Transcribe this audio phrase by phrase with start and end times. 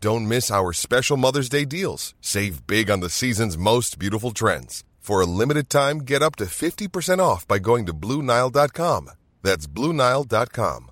[0.00, 2.14] Don't miss our special Mother's Day deals.
[2.20, 4.84] Save big on the season's most beautiful trends.
[5.00, 9.10] For a limited time, get up to 50% off by going to Blue Nile.com.
[9.42, 10.90] That's Blue Nile.com.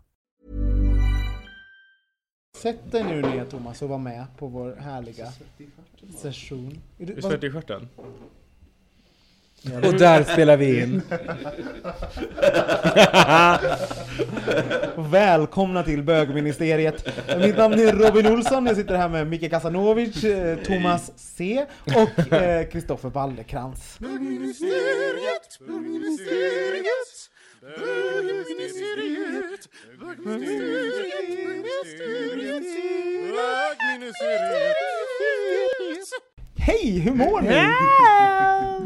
[2.57, 5.33] Sätt dig nu ner Thomas och var med på vår härliga
[6.23, 6.81] session.
[6.99, 7.89] Är du, Är du svett i stjärten?
[9.75, 11.03] Och där spelar vi in.
[15.11, 17.07] Välkomna till bögministeriet.
[17.39, 22.33] Mitt namn är Robin Olsson, jag sitter här med Micke Kasanovic, eh, Thomas C och
[22.33, 23.97] eh, Kristoffer Baldekrans.
[23.99, 27.31] Bögministeriet, bögministeriet,
[27.79, 29.69] bögministeriet,
[30.01, 30.89] bögministeriet,
[33.33, 34.77] bögministeriet.
[36.59, 37.49] Hej, hur mår ni?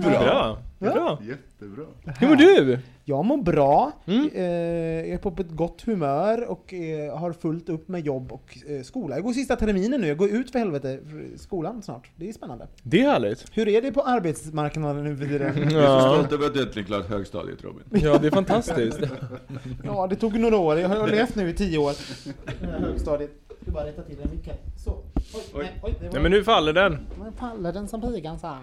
[0.03, 0.11] Bra.
[0.11, 0.59] Bra.
[0.81, 1.19] Jättebra.
[2.21, 2.79] Hur mår du?
[3.05, 4.31] Jag mår bra, Mm.
[4.35, 8.59] eh, jag är på ett gott humör och eh, har fullt upp med jobb och
[8.69, 9.15] eh, skola.
[9.17, 12.11] Jag går sista terminen nu, jag går ut för helvete för skolan snart.
[12.17, 12.67] Det är spännande.
[12.83, 13.45] Det är härligt.
[13.53, 15.57] Hur är det på arbetsmarknaden nu för tiden?
[15.57, 17.83] Jag är så Ja, stolt över att du äntligen klarat högstadiet Robin.
[17.91, 19.01] ja det är fantastiskt.
[19.85, 20.79] Ja, det tog några år.
[20.79, 21.93] Jag har levt nu i tio år.
[22.81, 23.31] Högstadiet.
[23.49, 24.57] Jag ska bara rätta till den mycket.
[24.85, 24.91] Så.
[25.35, 26.13] Oj, nej, oj, det var...
[26.13, 26.99] Nej men nu faller den.
[27.23, 28.59] Men pallar den som pigan sa.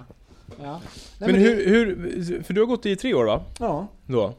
[0.63, 0.81] Ja.
[1.19, 3.43] Nej, Men det- hur, hur, för du har gått i tre år va?
[3.59, 3.87] Ja.
[4.05, 4.33] Då.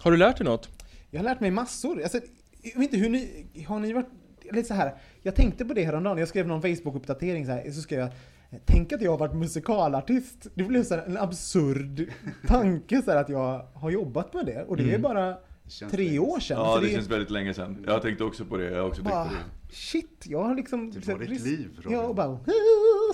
[0.00, 0.68] Har du lärt dig något?
[1.10, 2.02] Jag har lärt mig massor.
[2.02, 2.18] Alltså,
[2.62, 3.46] jag vet inte hur ni...
[3.68, 4.06] Har ni varit...
[4.52, 4.94] Lite så här.
[5.22, 6.18] Jag tänkte på det häromdagen.
[6.18, 7.70] Jag skrev någon Facebook-uppdatering så här.
[7.70, 8.08] Så skrev jag...
[8.64, 10.46] Tänk att jag har varit musikalartist.
[10.54, 12.06] Det blev så en absurd
[12.46, 14.62] tanke så att jag har jobbat med det.
[14.62, 15.36] Och det är bara
[15.90, 16.58] tre länge år sedan.
[16.58, 17.84] Ja, det är- känns väldigt länge sedan.
[17.86, 18.64] Jag tänkte också på det.
[18.70, 19.74] Jag har också tänkt bara, på det.
[19.74, 20.90] shit, jag har liksom...
[20.90, 21.92] Det var ditt liv, Robin.
[21.98, 22.38] Ja, och bara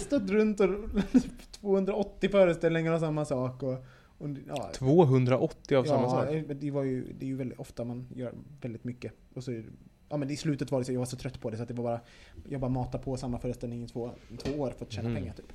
[0.01, 0.69] stått runt och
[1.61, 3.73] 280 föreställningar av samma sak och...
[4.19, 6.29] och ja, 280 av samma ja, sak.
[6.61, 9.13] det var ju, det är ju väldigt ofta man gör väldigt mycket.
[9.35, 9.65] Och så, är det-
[10.09, 11.69] ja men i slutet var det så, jag var så trött på det så att
[11.69, 12.01] det var bara,
[12.49, 14.11] jag bara matade på samma föreställning i två,
[14.43, 15.23] två år för att tjäna Mm.
[15.23, 15.53] pengar typ.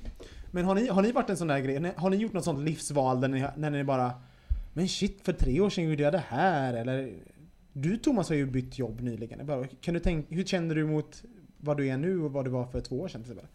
[0.50, 2.58] Men har ni, har ni varit en sån där grej, har ni gjort något sånt
[2.60, 4.12] livsval där ni, när ni bara,
[4.72, 7.14] men shit för tre år sedan gjorde jag det här eller?
[7.72, 9.46] Du Thomas har ju bytt jobb nyligen.
[9.46, 11.22] Bara, kan du tänka, hur känner du mot
[11.60, 13.48] vad du är nu och vad du var för två år sedan till exempel?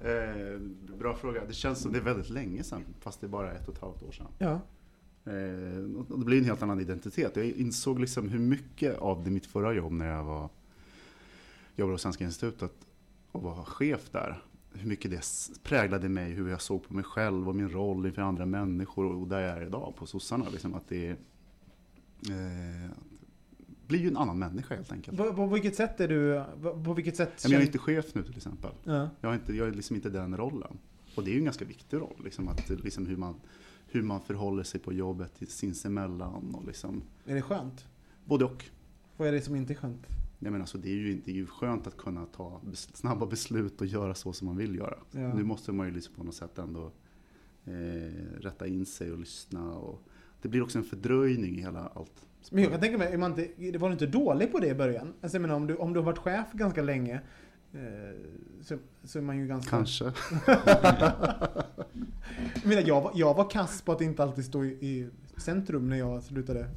[0.00, 0.60] Eh,
[0.98, 1.44] bra fråga.
[1.44, 3.80] Det känns som det är väldigt länge sedan, fast det är bara ett och ett
[3.80, 4.26] halvt år sedan.
[4.38, 4.60] Ja.
[5.24, 7.36] Eh, och det blir en helt annan identitet.
[7.36, 10.48] Jag insåg liksom hur mycket av det mitt förra jobb när jag var
[11.76, 12.72] jobbade hos Svenska institutet
[13.32, 14.42] och var chef där.
[14.78, 15.22] Hur mycket det
[15.62, 19.28] präglade mig, hur jag såg på mig själv och min roll inför andra människor och
[19.28, 20.48] där jag är idag på sossarna.
[20.52, 22.90] Liksom att det eh,
[23.86, 25.16] blir ju en annan människa helt enkelt.
[25.18, 26.44] På, på vilket sätt är du,
[26.84, 28.70] på, vilket sätt Men jag är känner- inte chef nu till exempel.
[28.84, 29.08] ja.
[29.20, 30.78] Jag, har inte, jag är liksom inte den rollen.
[31.16, 33.34] Och det är ju en ganska viktig roll, liksom, att, liksom hur, man,
[33.86, 36.54] hur man förhåller sig på jobbet sinsemellan.
[36.54, 37.86] Och liksom, Är det skönt?
[38.24, 38.64] både och.
[39.16, 40.06] Vad är det som inte är skönt?
[40.38, 43.80] Jag menar, så det, är ju, det är ju skönt att kunna ta snabba beslut
[43.80, 44.98] och göra så som man vill göra.
[45.10, 45.34] Ja.
[45.34, 46.92] Nu måste man ju liksom på något sätt ändå
[47.64, 49.72] eh, rätta in sig och lyssna.
[49.72, 50.02] Och
[50.42, 52.26] det blir också en fördröjning i hela allt.
[52.50, 54.74] Men jag kan tänka mig, är man inte, var du inte dålig på det i
[54.74, 55.14] början?
[55.20, 57.20] Alltså jag menar, om du, om du har varit chef ganska länge
[57.72, 57.80] eh,
[58.62, 59.70] så, så är man ju ganska...
[59.70, 60.04] Kanske.
[62.54, 65.88] Jag, menar, jag, var, jag var kass på att inte alltid stå i, i centrum
[65.88, 66.68] när jag slutade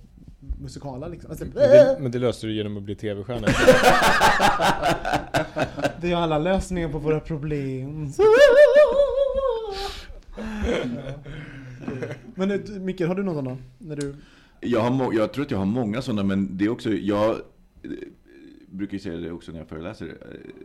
[0.59, 1.31] musikala liksom.
[1.31, 3.47] Alltså, Men det, men det löste du genom att bli tv-stjärna.
[6.01, 8.11] det är alla lösningar på våra problem.
[12.35, 13.57] Men Mikael, har du någon sån då?
[13.77, 14.15] När du...
[14.59, 17.37] Jag, har jag tror att jag har många sådana, men det är också, jag
[18.71, 20.17] brukar ju säga det också när jag föreläser.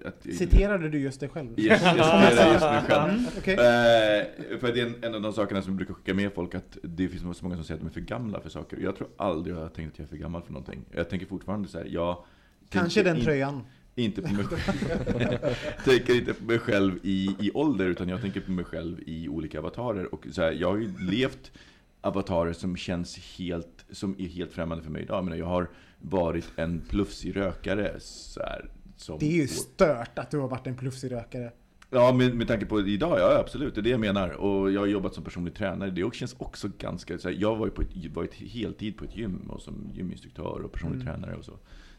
[0.02, 1.60] eh, Att, Citerade du just dig själv?
[1.60, 1.94] Yes, jag
[2.32, 3.10] citerar just mig själv.
[3.10, 3.54] Mm, okej.
[3.54, 6.54] Eh, för det är en, en av de sakerna som jag brukar skicka med folk,
[6.54, 8.76] att det finns så många som säger att de är för gamla för saker.
[8.82, 10.84] Jag tror aldrig jag har tänkt att jag är för gammal för någonting.
[10.94, 12.24] Jag tänker fortfarande så här, jag...
[12.70, 13.62] Kanske den in- tröjan.
[13.94, 14.44] Inte på mig
[15.84, 19.28] tänker inte på mig själv i, i ålder, utan jag tänker på mig själv i
[19.28, 20.14] olika avatarer.
[20.14, 21.52] Och så här, jag har ju levt
[22.00, 25.16] avatarer som känns helt, som är helt främmande för mig idag.
[25.16, 25.68] Jag, menar, jag har
[26.10, 27.94] varit en plufsig rökare.
[28.00, 31.52] Så här, som Det är ju stört att du har varit en plufsig rökare.
[31.90, 34.28] Ja, med, med tanke på idag, ja absolut, det är det jag menar.
[34.28, 37.66] Och jag har jobbat som personlig tränare, det känns också ganska, så här, jag var
[37.66, 41.06] ju på ett, varit heltid på ett gym och som gyminstruktör och personlig Mm.
[41.06, 41.52] tränare och så.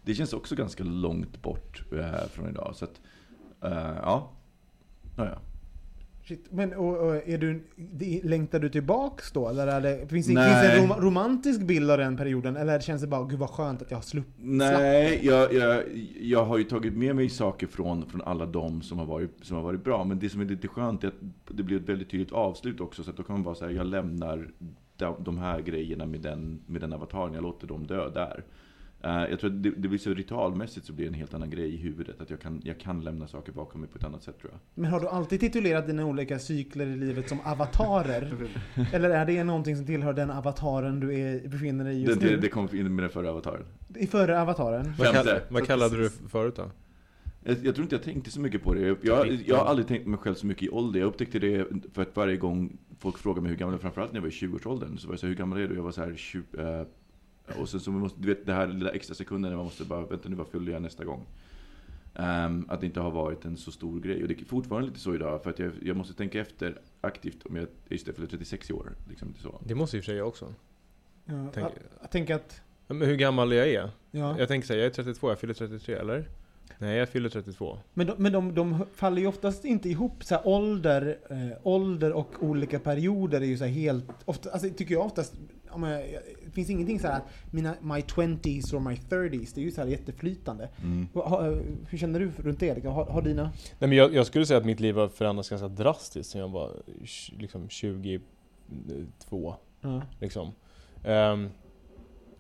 [0.04, 2.76] Det känns också ganska långt bort eh, från idag.
[2.76, 3.02] Så att,
[3.62, 4.32] ja.
[5.18, 5.40] Ja, ja.
[6.28, 6.52] Shit.
[6.52, 7.64] Men och, och är du,
[8.24, 9.50] längtar du tillbaks då?
[9.50, 10.50] Eller är det, finns, det, Nej.
[10.50, 12.58] finns det en rom, romantisk bild av den perioden?
[12.58, 14.34] Eller känns det bara, gud vad skönt att jag har sluppit?
[14.38, 15.84] Nej, jag, jag,
[16.22, 19.58] jag har ju tagit med mig saker från, från alla de som har, varit, som
[19.58, 20.04] har varit bra.
[20.04, 21.14] Men det som är lite skönt är att
[21.48, 23.04] det blir ett väldigt tydligt avslut också.
[23.04, 24.52] Så att då kan man bara säga, jag lämnar
[24.96, 27.34] de, de här grejerna med den, med den avataren.
[27.34, 28.44] Jag låter dem dö där.
[29.04, 31.50] Eh, jag tror att det, det blir så ritualmässigt så blir det en helt annan
[31.50, 32.22] grej i huvudet.
[32.22, 34.60] Att jag kan, jag kan lämna saker bakom mig på ett annat sätt tror jag.
[34.74, 38.34] Men har du alltid titulerat dina olika cykler i livet som avatarer?
[38.94, 42.22] Eller är det någonting som tillhör den avataren du är, befinner dig i Det, just
[42.22, 42.38] det, nu?
[42.38, 43.66] det kom in med den förra avataren.
[43.96, 44.94] I förra avataren?
[44.98, 46.72] Vad, kall, vad kallade du förut då?
[47.44, 48.82] Jag, jag tror inte jag tänkte så mycket på det.
[48.82, 51.00] Jag, jag, jag har aldrig tänkt mig själv så mycket i ålder.
[51.00, 54.12] Jag upptäckte det för att varje gång folk frågar mig hur gammal jag är, framförallt
[54.12, 55.76] när jag var i 20-årsåldern, så var jag så här, hur gammal är du?
[55.76, 56.88] Jag var så här 20, eh,
[57.60, 60.06] och sen så måste, du vet det här lilla extra sekunden när man måste bara,
[60.06, 61.26] vänta nu vad fyller jag nästa gång?
[62.16, 64.22] Ehm, att det inte har varit en så stor grej.
[64.22, 67.46] Och det är fortfarande lite så idag, för att jag, jag måste tänka efter aktivt
[67.46, 68.92] om jag, just det, fyller 36 i år.
[69.10, 69.62] Liksom, det så.
[69.66, 70.54] Det måste och för sig jag också.
[71.26, 71.72] Ja, Tänk- jag,
[72.02, 72.62] jag tänker att...
[72.88, 73.90] Men hur gammal jag är?
[74.12, 74.40] Ja.
[74.40, 76.26] Jag tänker säga, jag är 32, jag fyller 33 eller?
[76.78, 77.78] Nej, jag fyller 32.
[77.94, 80.24] Men, de, men de, de faller ju oftast inte ihop.
[80.24, 84.06] Så här, ålder, eh, ålder och olika perioder är ju så här helt...
[84.26, 85.34] Ofta, alltså, tycker jag oftast...
[85.70, 86.02] Om jag,
[86.46, 87.22] det finns ingenting så här
[87.52, 89.52] mina, my 20s or my 30s.
[89.56, 90.70] Det är ju så här jätteflytande.
[90.84, 91.08] Mm.
[91.14, 91.42] Och Ha,
[91.90, 92.86] hur känner du runt det?
[92.86, 93.44] Har, har dina...
[93.44, 96.50] Nej men jag, jag skulle säga att mitt liv har förändrats ganska drastiskt sen jag
[96.50, 96.72] var
[97.38, 99.56] liksom 22.
[99.82, 100.02] Ja.
[100.20, 100.52] Liksom.
[101.04, 101.50] Ehm,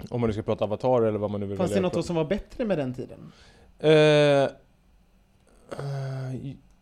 [0.09, 2.06] om man nu ska prata avatar eller vad man nu vill Fanns det något att
[2.06, 3.31] som var bättre med den tiden?
[3.80, 4.50] Eh, eh,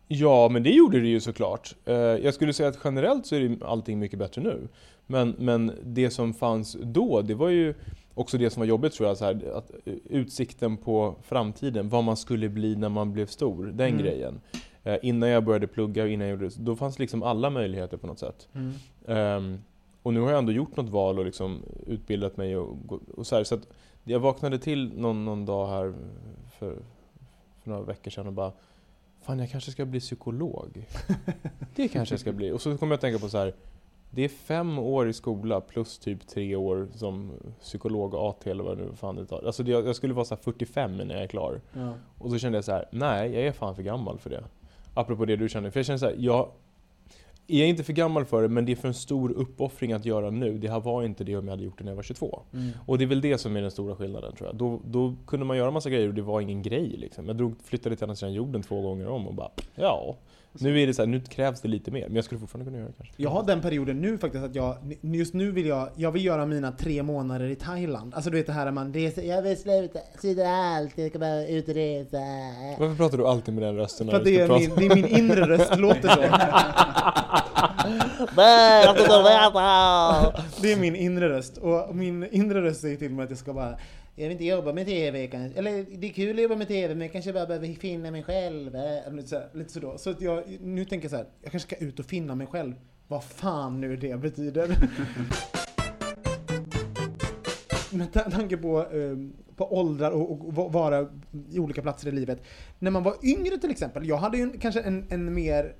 [0.08, 1.74] ja, men det gjorde det ju såklart.
[1.84, 4.68] Eh, jag skulle säga att generellt så är det allting mycket bättre nu.
[5.06, 7.74] Men, men det som fanns då, det var ju
[8.14, 12.04] också det som var jobbigt tror jag, så här, att eh, utsikten på framtiden, vad
[12.04, 13.98] man skulle bli när man blev stor, den Mm.
[14.02, 14.40] grejen.
[14.84, 17.96] Eh, innan jag började plugga och innan jag gjorde det, då fanns liksom alla möjligheter
[17.96, 18.48] på något sätt.
[19.08, 19.58] Ehm,
[20.02, 22.76] och nu har jag ändå gjort något val och liksom utbildat mig och,
[23.16, 23.68] och så här, så att
[24.04, 25.94] jag vaknade till någon, någon dag här
[26.58, 26.76] för,
[27.62, 28.52] för några veckor sedan och bara
[29.26, 30.86] Fan jag kanske ska bli psykolog.
[31.76, 32.50] Det kanske jag ska bli.
[32.50, 33.54] Och så kom jag att tänka på så här.
[34.10, 38.78] Det är fem år i skola plus typ tre år som psykolog AT eller vad
[38.78, 39.42] nu fan det tar.
[39.46, 41.60] Alltså det, jag skulle vara så här 45 när jag är klar.
[41.72, 41.94] Ja.
[42.18, 44.44] Och så kände jag så här, nej jag är fan för gammal för det.
[44.94, 46.50] Apropå det du känner, för jag känner så här, jag
[47.48, 50.30] är inte för gammal för det, men det är för en stor uppoffring att göra
[50.30, 50.58] nu.
[50.58, 52.42] Det här var inte det om jag hade gjort det när jag var 22.
[52.52, 52.70] Mm.
[52.86, 54.56] Och det är väl det som är den stora skillnaden tror jag.
[54.56, 57.26] Då, då kunde man göra massa grejer och det var ingen grej liksom.
[57.26, 60.16] Jag drog, flyttade till andra sidan jorden två gånger om och bara, ja.
[60.60, 62.06] Nu är det så här, nu krävs det lite mer.
[62.06, 63.22] Men jag skulle fortfarande kunna göra det kanske.
[63.22, 66.46] Jag har den perioden nu faktiskt att jag, just nu vill jag, jag vill göra
[66.46, 68.14] mina tre månader i Thailand.
[68.14, 71.46] Alltså du vet det här man reser, jag vill sluta, sluta allt, jag ska bara
[71.46, 72.18] ut och resa.
[72.78, 74.06] Varför pratar du alltid med den rösten?
[74.06, 76.20] när För att du det är, min, det är min inre röst låter så.
[80.62, 81.56] Det är min inre röst.
[81.58, 83.78] Och min inre röst säger till mig att jag ska bara
[84.18, 85.58] jag vill inte jobba med TV kanske.
[85.58, 88.22] Eller det är kul att jobba med TV men jag kanske bara behöver finna mig
[88.22, 88.76] själv.
[88.76, 89.98] Eh, lite så, lite så då.
[89.98, 92.46] Så att jag, nu tänker jag så här, jag kanske ska ut och finna mig
[92.46, 92.74] själv.
[93.08, 94.68] Vad fan nu det betyder.
[97.96, 101.08] Med tanke på, ehm, på åldrar och, och vara
[101.50, 102.42] i olika platser i livet.
[102.78, 105.74] När man var yngre till exempel, jag hade ju en, kanske en, en mer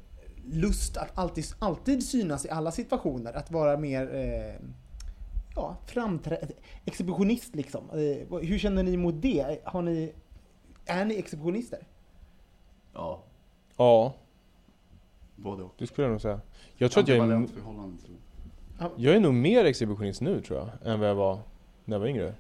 [0.53, 3.33] lust att alltid, alltid synas i alla situationer.
[3.33, 4.55] Att vara mer eh,
[5.57, 6.53] ja, framträ-
[6.85, 7.91] exhibitionist liksom.
[7.91, 9.61] Eh, hur känner ni mot det?
[9.65, 10.13] Har ni,
[10.87, 11.79] är ni exhibitionister?
[12.95, 13.23] Ja.
[13.77, 14.15] Ja,
[15.37, 15.75] Både och.
[15.79, 16.41] det skulle jag nog säga.
[16.77, 17.47] Jag tror att jag är,
[18.97, 21.39] jag är nog mer exhibitionist nu tror jag, än vad jag var
[21.85, 22.35] när jag var yngre.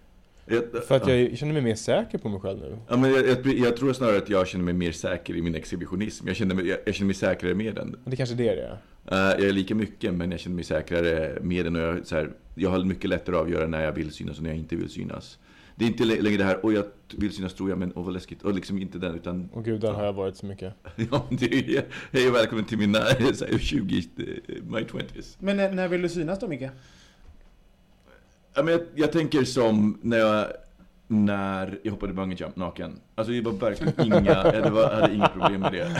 [0.47, 2.79] Jag, För att jag känner mig mer säker på mig själv nu.
[2.89, 5.55] Ja, men jag, jag, jag tror snarare att jag känner mig mer säker i min
[5.55, 6.27] exhibitionism.
[6.29, 7.97] Jag känner mig, jag, jag känner mig säkrare med den.
[8.05, 8.79] Det kanske är det det är.
[9.11, 11.77] Eh, jag är lika mycket, men jag känner mig säkrare med den.
[11.77, 14.43] Och jag, så här, jag har mycket lättare att avgöra när jag vill synas och
[14.43, 15.39] när jag inte vill synas.
[15.79, 16.85] Det är inte lä- längre det här, och jag
[17.17, 18.43] vill synas tror jag, men åh vad läskigt.
[18.43, 20.75] Och liksom inte den, utan Och gud, där har jag varit så mycket.
[21.11, 23.01] ja, det är, hej och välkommen till mina
[23.35, 24.25] så här, 20, eh,
[24.65, 25.37] my 20s.
[25.39, 26.63] Men när, när vill du synas då Micke?
[28.55, 30.47] Ja, men jag, jag tänker som när jag,
[31.09, 33.01] när jag hoppade bungee jump naken.
[33.15, 35.97] Alltså det var verkligen inga, det var, jag hade inga problem med det.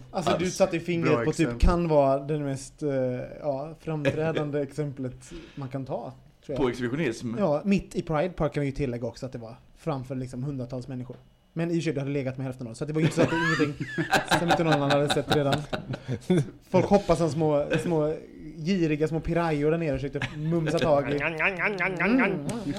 [0.10, 1.68] Alltså du satte Bra fingret på typ exempel.
[1.68, 2.90] kan vara det mest eh,
[3.40, 6.12] ja, framträdande exemplet man kan ta.
[6.46, 7.34] Tror På exhibitionism?
[7.38, 10.42] Ja, mitt i Pride Park kan vi ju tillägga också att det var framför liksom
[10.44, 11.16] hundratals människor.
[11.52, 13.00] Men i och för sig, du hade legat med hälften av så att det var
[13.00, 13.86] ju inte så att det ingenting
[14.38, 15.54] som inte någon annan hade sett redan.
[16.70, 18.14] Folk hoppade som små, små
[18.64, 21.18] giriga små pirajor där nere och försökte mumsa tag i.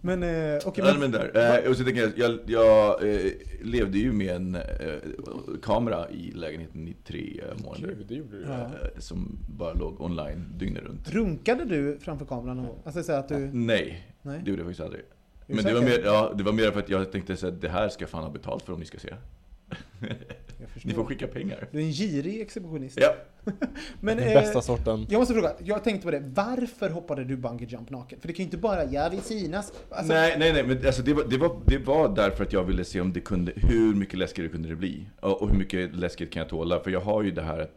[0.00, 1.58] Men eh, okej, Ja, men, men där.
[1.64, 3.32] Eh, och så tänker jag, jag, jag eh,
[3.62, 4.62] levde ju med en eh,
[5.62, 7.88] kamera i lägenheten i tre eh, månader.
[7.88, 8.42] Gud, det gjorde du.
[8.42, 8.60] Ja.
[8.60, 11.10] Eh, som bara låg online dygnet runt.
[11.10, 12.78] runkade du framför kameran någon gång?
[12.84, 13.50] Alltså så att du...
[13.52, 14.40] Nej, Nej?
[14.44, 15.02] det gjorde jag faktiskt aldrig.
[15.46, 17.88] Men det var, mer, ja, det var mer för att jag tänkte att det här
[17.88, 19.14] ska jag fan ha betalt för om ni ska se.
[20.84, 21.68] Ni får skicka pengar.
[21.72, 22.98] Du är en girig exhibitionist.
[23.00, 23.14] Ja.
[24.00, 25.06] Men, Den eh, bästa sorten.
[25.10, 26.22] jag måste fråga, jag tänkte på det.
[26.34, 28.20] Varför hoppade du bungee jump naken?
[28.20, 29.72] För det kan ju inte bara, jag vill synas.
[29.90, 32.64] Alltså, nej, nej, nej, men alltså det, var, det, var, det var därför att jag
[32.64, 35.06] ville se om det kunde, hur mycket läskigare kunde det bli?
[35.20, 36.80] Och, och hur mycket läskigt kan jag tåla?
[36.80, 37.76] För jag har ju det här att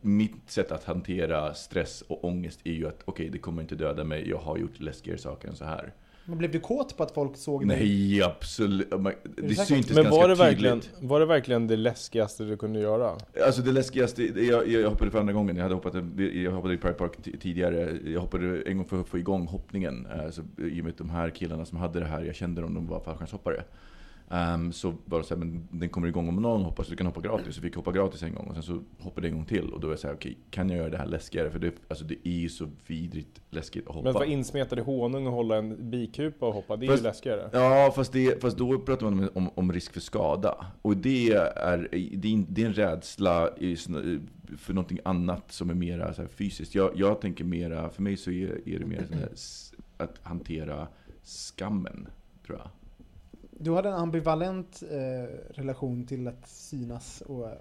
[0.00, 4.04] mitt sätt att hantera stress och ångest är ju att okej, det kommer inte döda
[4.04, 5.92] mig, jag har gjort läskigare saker än så här.
[6.30, 7.78] Men blev du kåt på att folk såg dig?
[7.78, 8.90] Nej, absolut.
[9.00, 10.40] Man- Det syntes Men ganska var det, tydligt.
[10.64, 13.16] verkligen, var det verkligen det läskigaste du kunde göra?
[13.46, 15.94] Alltså det läskigaste, det- jag, jag hoppade för andra gången, jag, hade hoppat,
[16.44, 20.06] jag hoppade i Pride Park tidigare, jag hoppade en gång för att få igång hoppningen.
[20.24, 22.74] Alltså, I och med att de här killarna som hade det här, jag kände dem,
[22.74, 23.64] de var fallskärmshoppare.
[24.32, 26.96] Um, så var det så här, men den kommer igång om någon hoppar så du
[26.96, 27.54] kan hoppa gratis.
[27.54, 29.72] Så fick jag hoppa gratis en gång och sen så hoppade jag en gång till.
[29.72, 31.50] Och då var jag såhär, okej, kan jag göra det här läskigare?
[31.50, 34.02] För det, alltså, det är ju så vidrigt läskigt att hoppa.
[34.04, 37.02] Men att vara insmetad i honung och hålla en bikupa och hoppa, det är Fast-
[37.02, 37.50] ju läskigare.
[37.52, 40.66] Ja, fast, det, fast då pratar man om, om, om risk för skada.
[40.82, 43.50] Och det är, det är, det är en rädsla
[44.58, 46.74] för någonting annat som är mera så här fysiskt.
[46.74, 49.28] Jag, jag tänker mera, för mig så är, är det mer här,
[49.96, 50.88] att hantera
[51.24, 52.08] skammen,
[52.46, 52.68] tror jag.
[53.62, 57.48] Du hade en ambivalent eh, relation till att synas och...
[57.48, 57.54] eh,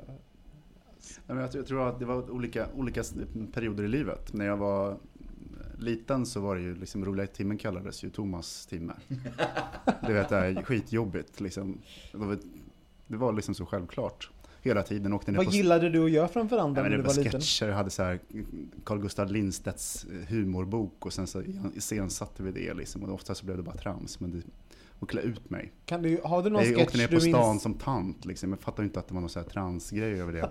[1.28, 3.04] jag, tror- jag tror att det var olika, olika
[3.54, 4.34] perioder i livet.
[4.34, 4.98] När jag var
[5.78, 8.94] liten så var det ju liksom roliga timmen kallades ju Thomas timme.
[10.08, 11.78] Det vet jag är skitjobbigt liksom.
[12.12, 12.38] Det var,
[13.08, 14.30] det var liksom så självklart.
[14.62, 17.02] Hela tiden åkte ner Vad på gillade du att göra framför andra när det du
[17.02, 17.42] var var liten?
[17.42, 18.20] sketcher, jag hade så här
[18.84, 21.44] Carl Gustaf Lindstedts humorbok och sen så
[21.76, 23.04] iscensatte vi det liksom.
[23.04, 24.20] Och ofta så blev det bara trams.
[24.20, 24.42] Men det,
[25.00, 25.72] och klä ut mig.
[25.86, 27.62] Kan du, har du någon Jag åkte ner sketch på stan minns?
[27.64, 28.50] som tant liksom.
[28.50, 30.50] Jag fattade inte att det var någon så här transgrej över det.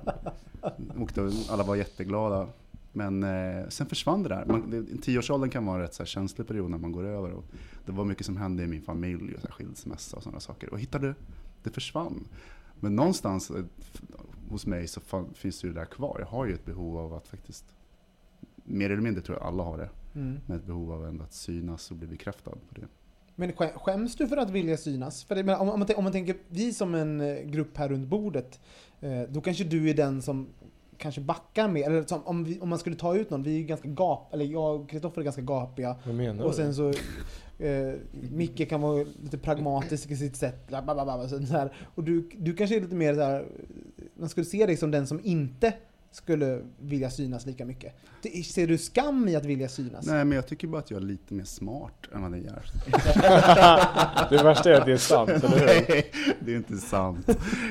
[0.98, 2.48] åkte, alla var jätteglada.
[2.92, 4.44] Men eh, sen försvann det där.
[4.46, 7.30] Man, det, tioårsåldern kan vara en rätt så här känslig period när man går över.
[7.30, 7.44] Och
[7.86, 10.72] det var mycket som hände i min familj, och så här skilsmässa och sådana saker.
[10.72, 11.14] Och hittade,
[11.62, 12.24] det försvann.
[12.80, 13.64] Men någonstans eh,
[14.48, 16.16] hos mig så fan, finns det ju det där kvar.
[16.20, 17.64] Jag har ju ett behov av att faktiskt,
[18.64, 20.40] mer eller mindre tror jag alla har det, Mm.
[20.46, 22.86] med ett behov av ändå att synas och bli bekräftad på det.
[23.38, 25.24] Men skä- skäms du för att vilja synas?
[25.24, 28.08] För det, om, om, man, om man tänker, vi som en eh, grupp här runt
[28.08, 28.60] bordet,
[29.00, 30.48] eh, då kanske du är den som
[30.96, 33.64] kanske backar med, eller som, om, vi, om man skulle ta ut någon, vi är
[33.64, 35.96] ganska gap, eller jag och Kristoffer är ganska gapiga.
[36.06, 36.88] Vad menar Och sen så,
[37.58, 37.94] eh,
[38.32, 41.72] Micke kan vara lite pragmatisk i sitt sätt, bla, bla, bla, bla, så här.
[41.94, 43.46] och du, du kanske är lite mer så här,
[44.14, 45.72] man skulle se dig som den som inte
[46.18, 47.92] skulle vilja synas lika mycket.
[48.46, 50.06] Ser du skam i att vilja synas?
[50.06, 52.62] Nej, men jag tycker bara att jag är lite mer smart än vad ni är.
[54.30, 55.66] Det värsta är att det är sant, eller hur?
[55.66, 56.10] Nej,
[56.40, 57.28] det är inte sant.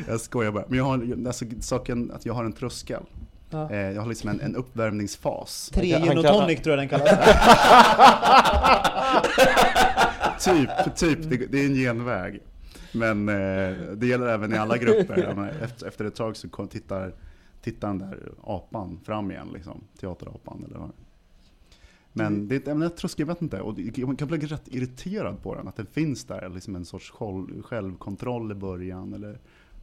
[0.08, 0.66] Jag skojar bara.
[0.68, 3.04] Men jag har, alltså, saken att jag har en tröskel.
[3.50, 3.72] Ja.
[3.72, 5.72] Eh, Jag har liksom en, en uppvärmningsfas.
[5.74, 7.20] Tre gin kan- och tonic tror jag den kallas.
[10.46, 11.30] Typ, typ.
[11.30, 12.40] Det, det är en genväg.
[12.92, 13.36] Men eh,
[13.96, 15.50] det gäller även i alla grupper.
[15.64, 17.14] Efter, efter ett tag så tittar,
[17.72, 19.84] tittar den där apan fram igen, liksom.
[20.00, 20.92] teaterapan eller vad.
[22.14, 23.62] Men det är en tröskel, jag vet inte.
[23.62, 26.50] Och man kan bli rätt irriterad på den, att den finns där.
[26.50, 29.14] Liksom en sorts själv, självkontroll i början.
[29.14, 29.40] Eller,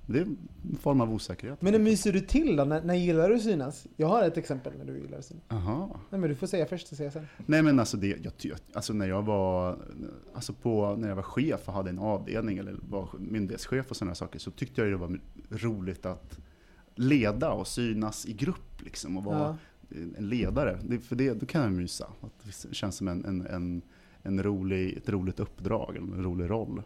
[0.06, 1.62] det är en form av osäkerhet.
[1.62, 2.64] Men när myser du till då?
[2.64, 3.86] När, när gillar du synas?
[3.96, 5.44] Jag har ett exempel när du gillar att synas.
[5.48, 6.00] Aha.
[6.10, 7.26] Nej men du får säga först så säger jag sen.
[7.46, 9.78] Nej men alltså, det, jag, alltså när jag var
[10.34, 14.14] alltså på, när jag var chef och hade en avdelning eller var myndighetschef och sådana
[14.14, 15.18] saker så tyckte jag det var
[15.50, 16.38] roligt att
[16.94, 19.56] leda och synas i grupp liksom och vara Ja.
[20.16, 20.78] en ledare.
[20.84, 22.06] Det, för det, då kan jag mysa.
[22.20, 23.82] Att det känns som en, en, en,
[24.22, 26.78] en rolig, ett roligt uppdrag, eller en rolig roll.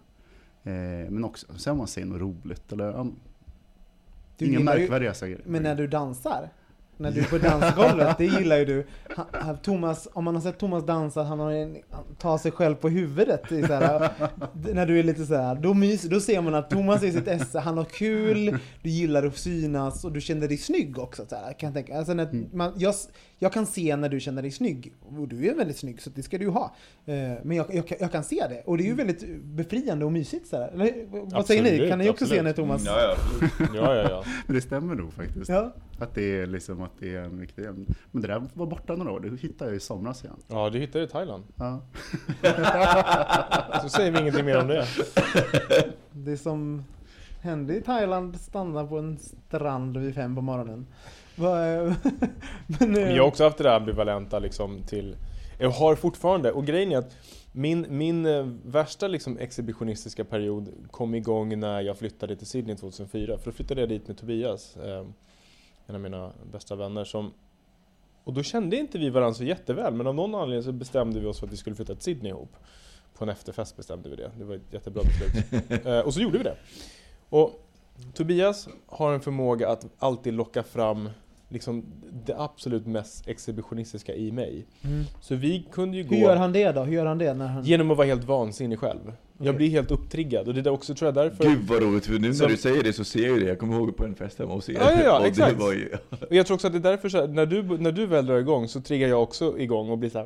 [0.63, 0.73] Eh,
[1.11, 3.13] men också, sen om man säger något roligt eller
[4.39, 5.41] Du inga märkvärdiga saker.
[5.47, 6.49] Men när du dansar?
[6.99, 8.87] När du är på dansgolvet, det gillar ju du.
[9.33, 12.75] Han, Thomas, om man har sett Thomas dansa, han, har en, han tar sig själv
[12.75, 13.53] på huvudet.
[13.53, 14.11] i Så här,
[14.75, 17.13] när du är lite så här, då, mys, då ser man att Thomas är i
[17.13, 21.27] sitt esse, han har kul, du gillar att synas och du känner dig snygg också.
[21.29, 21.99] Så här, kan jag, tänka.
[21.99, 22.95] Alltså, när, man, jag,
[23.39, 26.23] jag kan se när du känner dig snygg, och du är väldigt snygg så det
[26.23, 26.75] ska du ju ha.
[27.07, 30.13] Eh, Men jag, jag, jag kan se det, och det är ju väldigt befriande och
[30.13, 30.47] mysigt.
[30.47, 30.69] Så här.
[30.69, 31.69] Eller, vad säger ni?
[31.69, 32.45] Absolut, Kan ni också se absolut.
[32.45, 32.85] när Thomas...
[32.87, 33.71] Ja, ja, absolut.
[33.75, 34.25] Ja, ja, ja.
[34.47, 35.49] Men det stämmer nog faktiskt.
[35.49, 35.73] Ja.
[35.99, 37.65] Att det är liksom att det är en viktig
[38.11, 40.37] Men det där var borta några år, det hittade jag i somras igen.
[40.49, 41.45] Ja, du hittade i Thailand.
[41.57, 41.83] Ja.
[43.83, 44.87] Så säger vi ingenting mer om det.
[46.13, 46.85] Det som
[47.41, 50.87] hände i Thailand stannar på en strand vid fem på morgonen.
[52.67, 55.17] Men jag har också haft det där ambivalenta liksom till...
[55.59, 57.17] Jag har fortfarande, och grejen är att
[57.53, 63.39] min, min eh, värsta liksom exhibitionistiska period kom igång när jag flyttade till Sydney 2004.
[63.39, 65.07] För då flyttade jag dit med Tobias, eh,
[65.87, 67.33] en av mina bästa vänner som...
[68.25, 71.27] Och då kände inte vi varandra så jätteväl, men av någon anledning så bestämde vi
[71.27, 72.57] oss för att vi skulle flytta till Sydney ihop.
[73.15, 74.31] På en efterfest bestämde vi det.
[74.39, 75.87] Det var ett jättebra beslut.
[75.87, 76.57] eh, och så gjorde vi det.
[77.29, 77.65] Och
[78.15, 81.11] Tobias har en förmåga att alltid locka fram
[81.49, 81.85] liksom
[82.27, 84.67] det absolut mest exhibitionistiska i mig.
[84.85, 85.05] Mm.
[85.21, 86.83] Så vi kunde ju Hur gå gör han det då?
[86.83, 87.65] Hur gör han det när han...
[87.65, 89.13] genom att vara helt vansinnig själv.
[89.41, 92.13] Jag blir helt upptriggad och det är också tror jag därför Gud vad roligt, för
[92.13, 93.47] nu när Som- du säger det så ser jag det.
[93.47, 94.75] Jag kommer ihåg på en fest hemma hos er.
[94.75, 95.57] Ja, ja, ja, exakt.
[95.61, 97.93] var ju- Och jag tror också att det är därför så här, när du, när
[97.93, 100.25] du väl drar igång så triggar jag också igång och blir såhär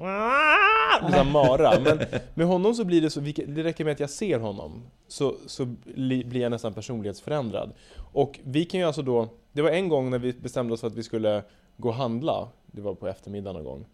[1.00, 1.81] blir så här mara.
[1.85, 1.99] Men
[2.35, 5.75] med honom så blir det så, det räcker med att jag ser honom så, så
[5.95, 7.73] li, blir jag nästan personlighetsförändrad.
[8.12, 10.87] Och vi kan ju alltså då, det var en gång när vi bestämde oss för
[10.87, 11.42] att vi skulle
[11.76, 13.85] gå och handla, det var på eftermiddagen någon gång.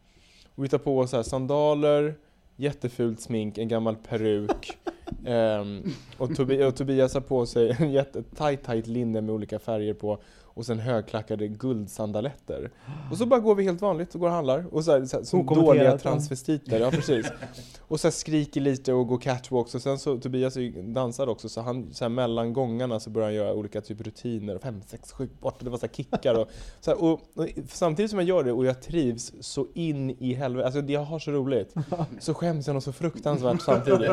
[0.55, 2.15] Och vi tar på oss så här sandaler,
[2.59, 4.79] jättefult smink, en gammal peruk.
[5.27, 9.95] um, och, Tobi, och Tobias har på sig en jättetajt tajt linne med olika färger
[9.95, 10.23] på
[10.59, 12.71] och sen högklackade guldsandaletter.
[13.11, 14.75] Och så bara går vi helt vanligt och går och handlar.
[14.75, 17.33] Och så här, så här, som dåliga transvestiter, ja precis.
[17.89, 21.89] Och så skriker lite och går catwalks och sen så Tobias dansare också så han
[21.93, 25.61] så här mellan gångarna så börjar han göra olika typer rutiner, fem, sex, sju, bort,
[25.61, 26.49] det var så här kickar och,
[26.81, 30.35] så här, och, och samtidigt som jag gör det och jag trivs så in i
[30.35, 31.75] helvete, alltså jag har så roligt,
[32.21, 34.11] så skäms jag nog så fruktansvärt samtidigt.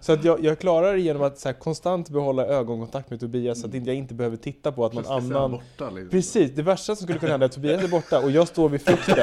[0.00, 3.66] Så att jag, jag klarar det genom att så konstant behålla ögonkontakt med Tobias så
[3.66, 6.10] att jag inte behöver titta på att någon annan borta liksom.
[6.10, 8.68] Precis, det värsta som skulle kunna hända är att Tobias är borta och jag står
[8.68, 9.16] vid frukten.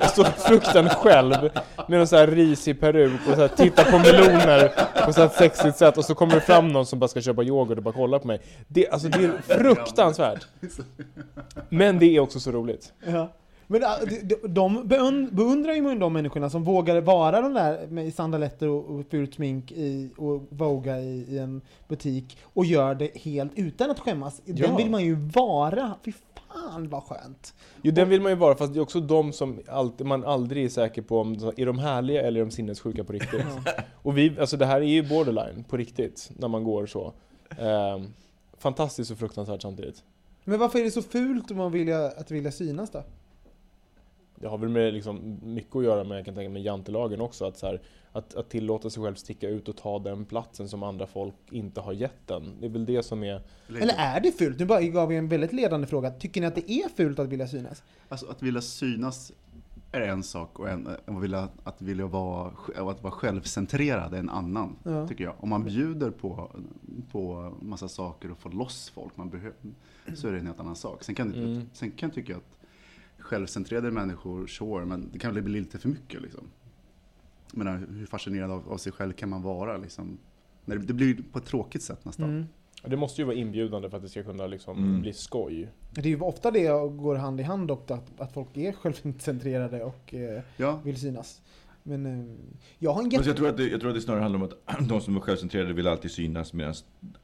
[0.00, 1.50] Jag står vid frukten själv
[1.88, 4.72] med en så här risig peruk och så här tittar på meloner
[5.06, 7.20] på så här ett sexigt sätt och så kommer det fram någon som bara ska
[7.20, 8.40] köpa yoghurt och bara kollar på mig.
[8.68, 10.46] Det, alltså, det är fruktansvärt.
[11.68, 12.92] Men det är också så roligt.
[13.06, 13.32] Ja.
[13.66, 17.86] Men äh, de, de- de beund- beundrar ju de människorna som vågar vara de där
[17.86, 23.16] med sandaletter och, fult smink i, och voga i, i en butik och gör det
[23.16, 24.42] helt utan att skämmas.
[24.44, 24.76] Den Ja.
[24.76, 25.94] vill man ju vara.
[26.04, 27.54] Fy fan vad skönt.
[27.82, 30.64] Jo, den vill man ju vara, fast det är också de som alltid, man aldrig
[30.64, 33.40] är säker på om är de härliga eller är de sinnessjuka på riktigt.
[34.02, 37.12] Och vi, alltså det här är ju borderline på riktigt, när man går så.
[37.58, 38.12] Ehm,
[38.58, 40.02] fantastiskt och fruktansvärt samtidigt.
[40.44, 43.02] Men varför är det så fult om man vill att vilja synas då?
[44.44, 47.44] Det har väl med liksom mycket att göra med, jag kan tänka med jantelagen också,
[47.44, 47.80] att, så här,
[48.12, 51.80] att, att tillåta sig själv sticka ut och ta den platsen som andra folk inte
[51.80, 52.52] har gett den.
[52.60, 53.40] Det är väl det som är...
[53.68, 54.58] Eller är det fult?
[54.58, 56.10] Nu bara gav vi en väldigt ledande fråga.
[56.10, 57.82] Tycker ni att det är fult att vilja synas?
[58.08, 59.32] Alltså att vilja synas
[59.92, 64.30] är en sak och en, att, vilja, att vilja vara, att vara självcentrerad är en
[64.30, 65.08] annan, Ja.
[65.08, 65.34] tycker jag.
[65.38, 66.50] Om man bjuder på,
[67.12, 69.54] på massa saker och får loss folk man behöver,
[70.14, 71.04] så är det en helt annan sak.
[71.04, 71.62] Sen kan, Mm.
[71.72, 72.53] sen kan jag tycka att
[73.24, 76.44] självcentrerade människor, sure, men det kan väl bli lite för mycket liksom.
[77.50, 80.18] Jag menar, hur fascinerad av, av sig själv kan man vara liksom?
[80.64, 82.30] När det, det blir på ett tråkigt sätt nästan.
[82.30, 82.44] Mm.
[82.86, 85.00] Det måste ju vara inbjudande för att det ska kunna liksom Mm.
[85.00, 85.68] bli skoj.
[85.90, 89.82] Det är ju ofta det går hand i hand och att, att folk är självcentrerade
[89.84, 91.42] och eh, Ja, vill synas.
[91.82, 92.36] Men eh,
[92.78, 93.28] jag har en jätte...
[93.28, 95.20] jag, tror att det, jag tror att det snarare handlar om att de som är
[95.20, 96.74] självcentrerade vill alltid synas medan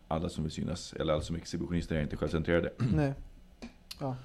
[0.08, 2.72] alla som vill synas, eller alla som är exhibitionister är inte självcentrerade.
[2.94, 3.12] Nej.
[4.00, 4.16] Ja.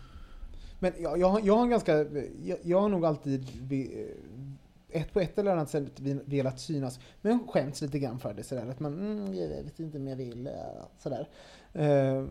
[0.80, 1.98] Men jag, jag, har- jag har ganska...
[2.44, 7.00] Jag, jag har nog alltid eh, ett på ett eller annat sätt velat synas.
[7.22, 8.68] Men skämts lite grann för det sådär.
[8.70, 10.54] Att man, mm, jag vet inte om jag vill, eh,
[11.00, 11.28] sådär.
[11.74, 12.24] Eh,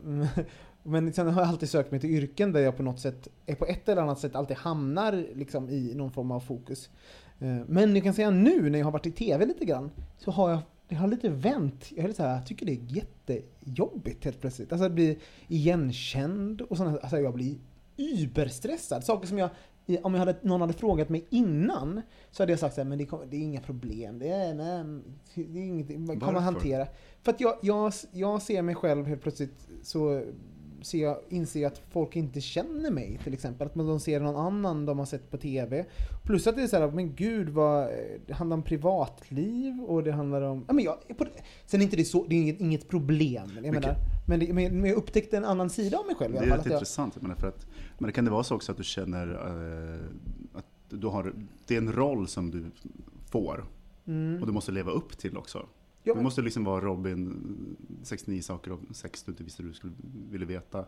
[0.82, 3.54] men sen har jag alltid sökt mig till yrken där jag på något sätt, är
[3.54, 6.90] på ett eller annat sätt alltid hamnar liksom i någon form av fokus.
[7.66, 10.50] Men jag kan säga nu när jag har varit i TV lite grann, så har
[10.50, 11.84] jag det har lite vänt.
[11.90, 14.72] Jag, är lite så här, jag tycker det är jättejobbigt helt plötsligt.
[14.72, 17.56] Alltså att bli igenkänd och sådana Alltså jag blir
[17.96, 19.04] überstressad.
[19.04, 19.50] Saker som jag,
[20.02, 22.98] om jag hade, någon hade frågat mig innan, så hade jag sagt så här, men
[22.98, 24.18] det, kommer- det är inga problem.
[24.18, 25.04] Det är, men,
[25.34, 26.86] det är ingenting, man kommer hantera.
[27.22, 30.24] För att jag, jag, jag ser mig själv helt plötsligt så
[31.28, 33.66] inser jag att folk inte känner mig till exempel.
[33.66, 35.84] Att de ser någon annan de har sett på TV.
[36.24, 37.88] Plus att det är så här, men gud vad,
[38.26, 41.26] det handlar om privatliv och det handlar om, ja men jag, på,
[41.66, 43.50] sen är inte det så, det är inget, inget problem.
[43.54, 46.38] Jag Vilket- menar, men, det, men jag upptäckte en annan sida av mig själv Det
[46.38, 47.14] är rätt intressant.
[47.16, 47.66] Jag menar, för att,
[47.98, 51.32] men det kan det vara så också att du känner eh, att du har,
[51.66, 52.64] det är en roll som du
[53.30, 53.64] får
[54.06, 55.66] mm, och du måste leva upp till också.
[56.04, 59.72] Ja, Du men, måste liksom vara Robin, 69 saker om sex du inte visste du
[59.72, 59.92] skulle
[60.30, 60.84] ville veta.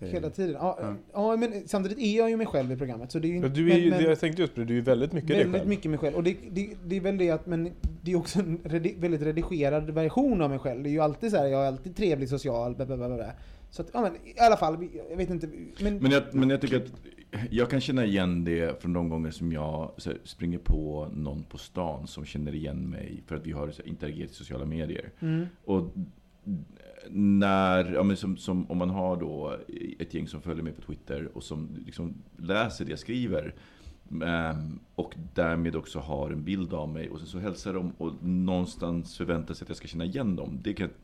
[0.00, 0.52] Eh, hela tiden.
[0.60, 0.94] Ja, Ja.
[1.12, 1.36] ja.
[1.36, 3.12] men samtidigt är jag ju mig själv i programmet.
[3.12, 4.66] Så det är ju, Ja, du är ju, men, men, jag tänkte just på det,
[4.66, 5.68] du är ju väldigt mycket dig Väldigt själv.
[5.68, 6.16] mycket mig själv.
[6.16, 7.70] Och det, det, det är väl det att, men
[8.02, 10.82] det är också en redi, väldigt redigerad version av mig själv.
[10.82, 13.08] Det är ju alltid så här, jag är alltid trevlig, social, bla bla bla.
[13.08, 13.32] bla.
[13.70, 15.48] Så att, ja men i alla fall, jag vet inte.
[15.80, 16.92] Men, Men jag, men jag tycker att
[17.50, 19.90] jag kan känna igen det från de gånger som jag
[20.24, 24.34] springer på någon på stan som känner igen mig för att vi har interagerat i
[24.34, 25.10] sociala medier.
[25.20, 25.94] mm, Och
[27.10, 29.56] när, ja, som, som, om man har då
[29.98, 33.54] ett gäng som följer mig på Twitter och som liksom läser det jag skriver
[34.24, 38.24] ehm, och därmed också har en bild av mig och sen så hälsar de och
[38.24, 40.58] någonstans förväntar sig att jag ska känna igen dem.
[40.62, 40.94] Det kan, jag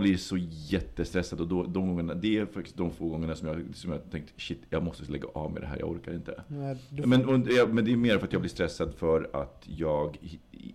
[0.00, 0.36] blir så
[0.68, 4.10] jättestressad och då, de gångerna, det är faktiskt de få gångerna som jag, som jag
[4.10, 6.42] tänkt shit, jag måste lägga av med det här, jag orkar inte.
[6.48, 9.64] nej, Men, och, det- men det är mer för att jag blir stressad för att
[9.68, 10.18] jag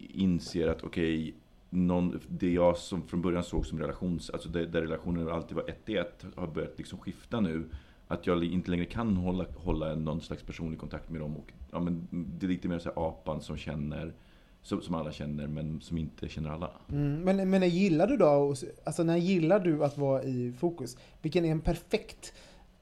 [0.10, 1.34] inser att okej,
[1.69, 5.69] någon, det jag som från början såg som relations, alltså där, där relationen alltid var
[5.69, 7.63] ett i ett, har börjat liksom skifta nu.
[8.08, 11.38] Att jag inte längre kan hålla, hålla någon slags personlig kontakt med dem.
[11.38, 14.13] Och, ja, men det är lite mer så här apan som känner,
[14.62, 16.72] som, som alla känner, men som inte känner alla.
[16.91, 20.98] Mm, men, men när gillar du då, alltså när gillar du att vara i fokus?
[21.22, 22.34] Vilken är en perfekt,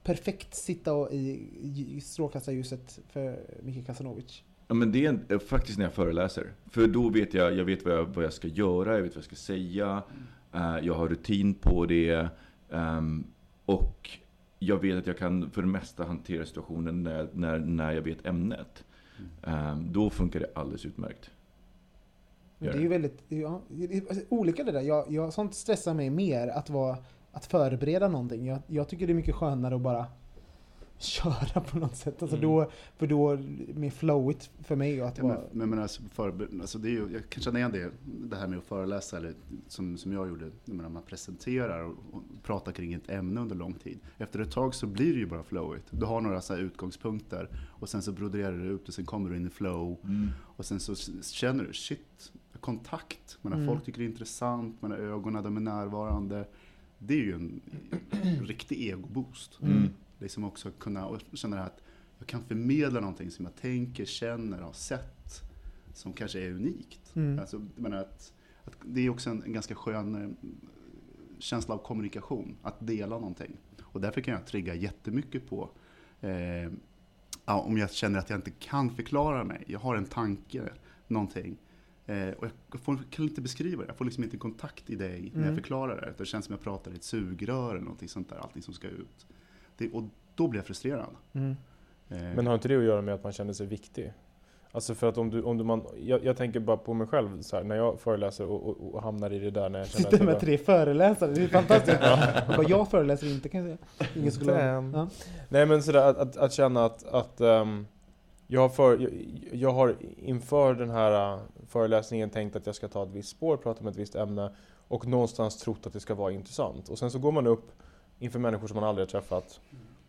[0.02, 4.42] perfekt sitta och i, strålkastarljuset för Micke Kasanovic?
[4.68, 6.52] Ja, men det är eh, faktiskt när jag föreläser.
[6.70, 9.16] För då vet jag, jag vet vad jag, vad jag ska göra, jag vet vad
[9.16, 10.02] jag ska säga.
[10.54, 12.28] eh, jag har rutin på det.
[12.70, 13.24] ehm,
[13.64, 14.10] och
[14.58, 18.26] jag vet att jag kan för det mesta hantera situationen när, när, när jag vet
[18.26, 18.84] ämnet.
[19.42, 21.30] Ehm, då funkar det alldeles utmärkt.
[22.58, 24.80] Det är ju väldigt, ja, det är alltså, olika det där.
[24.80, 26.96] Jag, jag, sånt stressar mig mer, att, vara,
[27.32, 28.46] att förbereda någonting.
[28.46, 30.06] Jag, jag tycker det är mycket skönare att bara
[30.98, 32.22] köra på något sätt.
[32.22, 32.48] Alltså Mm.
[32.50, 35.40] då, för då är det mer flowigt för mig att Ja, vara...
[35.52, 38.46] men, men, alltså, förber- alltså det är ju, jag kan känna igen det, det här
[38.46, 39.34] med att föreläsa, eller
[39.68, 43.56] som, som jag gjorde, jag menar, man presenterar och, och pratar kring ett ämne under
[43.56, 43.98] lång tid.
[44.18, 45.84] Efter ett tag så blir det ju bara flowigt.
[45.90, 49.30] Du har några så här utgångspunkter och sen så broderar du ut och sen kommer
[49.30, 49.96] du in i flow
[50.56, 53.38] och sen så känner du, shit, kontakt.
[53.42, 53.66] Man Mm.
[53.66, 56.48] Folk tycker det är intressant, man har ögonen, de är närvarande.
[56.98, 57.60] Det är ju en
[58.46, 59.58] riktig egoboost.
[59.62, 59.88] Mm.
[60.18, 61.82] Liksom också kunna känna det här att
[62.18, 65.42] jag kan förmedla någonting som jag tänker, känner, har sett
[65.94, 67.16] som kanske är unikt.
[67.16, 67.38] Mm.
[67.38, 68.32] Alltså, menar att,
[68.64, 70.48] att det är också en, en ganska skön eh,
[71.38, 73.56] känsla av kommunikation, att dela någonting.
[73.82, 75.70] Och därför kan jag trigga jättemycket på
[76.20, 76.72] eh,
[77.44, 79.64] om jag känner att jag inte kan förklara mig.
[79.66, 80.62] Jag har en tanke,
[81.06, 81.56] någonting.
[82.08, 83.88] Eh, och jag får, kan inte beskriva det.
[83.88, 85.46] Jag får liksom inte kontakt i dig när Mm.
[85.46, 86.12] jag förklarar det.
[86.18, 88.36] Det känns som jag pratar i ett sugrör eller någonting sånt där.
[88.36, 89.26] Allting som ska ut.
[89.76, 90.02] Det, och
[90.34, 91.10] då blir jag frustrerad.
[91.32, 91.56] Mm.
[92.08, 94.12] Eh, Men har inte det att göra med att man känner sig viktig?
[94.72, 97.42] Alltså för att om du, om du man, jag, jag tänker bara på mig själv
[97.42, 100.04] så här, när jag föreläser och, och, och hamnar i det där när jag känner
[100.04, 102.00] Sitter jag med bara- tre föreläsare, det är fantastiskt.
[102.56, 104.10] Bara, jag föreläser inte kan jag säga.
[104.16, 105.08] Ingen skulle ja.
[105.48, 107.86] Nej men sådär att, att, att känna att, att ehm,
[108.48, 109.10] jag, har för, jag,
[109.52, 113.56] jag har inför den här uh, föreläsningen tänkt att jag ska ta ett visst spår,
[113.56, 114.54] prata om ett visst ämne
[114.88, 116.88] och någonstans trott att det ska vara intressant.
[116.88, 117.72] Och sen så går man upp
[118.18, 119.60] inför människor som man aldrig har träffat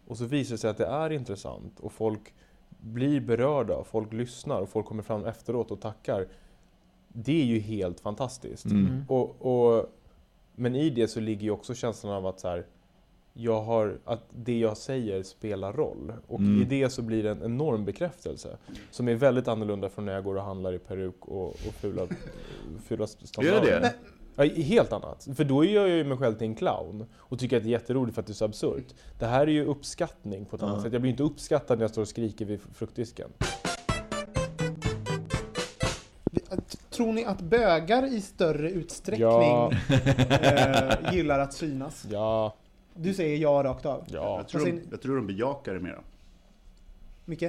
[0.10, 2.34] och så visar det sig att det är intressant och folk
[2.69, 6.28] blir berörda, och folk lyssnar och folk kommer fram efteråt och tackar.
[7.08, 8.65] Det är ju helt fantastiskt.
[8.65, 9.04] Mm.
[9.08, 9.86] Och, och,
[10.56, 12.65] men i det så ligger ju också känslan av att så här,
[13.33, 16.13] jag har, att det jag säger spelar roll.
[16.27, 16.61] Och Mm.
[16.61, 18.57] i det så blir det en enorm bekräftelse.
[18.91, 22.07] Som är väldigt annorlunda från när jag går och handlar i peruk och, och fula,
[22.87, 23.07] fula
[23.41, 23.93] Gör det det?
[24.35, 25.27] Ja, helt annat.
[25.35, 27.71] För då gör jag ju mig själv till en clown och tycker att det är
[27.71, 28.93] jätteroligt för att det är så absurt.
[29.19, 30.83] Det här är ju uppskattning på ett annat Ja.
[30.83, 30.93] sätt.
[30.93, 33.29] Jag blir inte uppskattad när jag står och skriker vid fruktdisken.
[36.89, 39.71] Tror ni att bögar i större utsträckning Ja.
[39.89, 42.05] eh, gillar att synas?
[42.11, 42.55] Ja,
[43.01, 44.03] Du säger ja rakt av.
[44.07, 44.38] ja.
[44.38, 45.99] jag, tror de, jag tror de bejakar det mera.
[47.25, 47.43] Micke?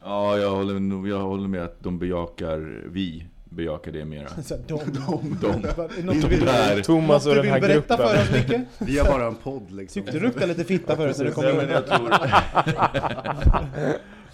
[0.00, 4.28] Ja, jag håller, jag håller med att de bejakar, vi bejakar det mera.
[4.42, 4.80] Så de.
[5.40, 5.62] De.
[5.62, 6.82] Det Något vill, Där.
[6.82, 8.26] Thomas och den här vill berätta gruppen.
[8.26, 8.60] för oss Micke?
[8.78, 10.02] Vi är bara en podd liksom.
[10.02, 11.56] Tyckte du luktade lite fitta förut när du kom in?
[11.56, 12.08] men jag tror...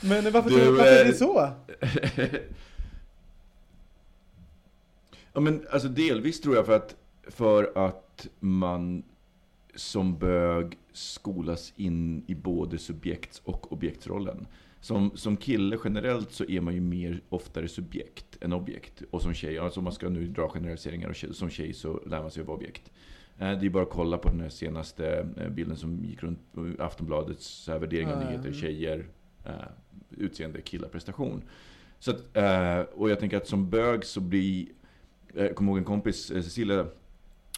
[0.00, 1.50] Men varför, Du, varför är eh, det så?
[5.32, 6.94] Ja men alltså delvis tror jag för att,
[7.28, 9.02] för att man
[9.80, 14.46] som bög skolas in i både subjekts och objektsrollen.
[14.80, 19.02] Som, som kille generellt så är man ju mer oftare subjekt än objekt.
[19.10, 22.22] Och som tjej, alltså om man ska nu dra generaliseringar, och som tjej så lär
[22.22, 22.90] man sig vara objekt.
[23.38, 26.52] Eh, Det är bara att kolla på den här senaste eh, bilden som gick runt
[26.52, 28.30] på Aftonbladets värdering av ja.
[28.30, 29.06] nyheter, tjejer,
[29.44, 29.52] eh,
[30.10, 31.42] utseende, killar, prestation.
[31.98, 32.36] Så att,
[32.94, 34.66] och jag tänker att som bög så blir,
[35.34, 36.86] jag kommer ihåg en kompis, Cecilia,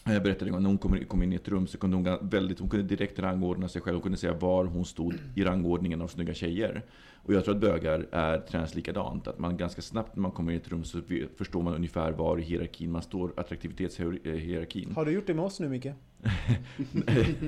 [0.03, 1.97] jag berättade en gång när hon kom in, kom in i ett rum så kunde
[1.97, 3.95] hon, väldigt, hon kunde direkt rangordna sig själv.
[3.95, 6.81] Hon kunde säga var hon stod i rangordningen av snygga tjejer.
[7.25, 9.27] Och jag tror att bögar är tränas likadant.
[9.27, 11.01] Att man ganska snabbt när man kommer in i ett rum så
[11.37, 14.91] förstår man ungefär var i hierarkin man står, attraktivitetshierarkin.
[14.95, 15.85] Har du gjort det med oss nu Micke?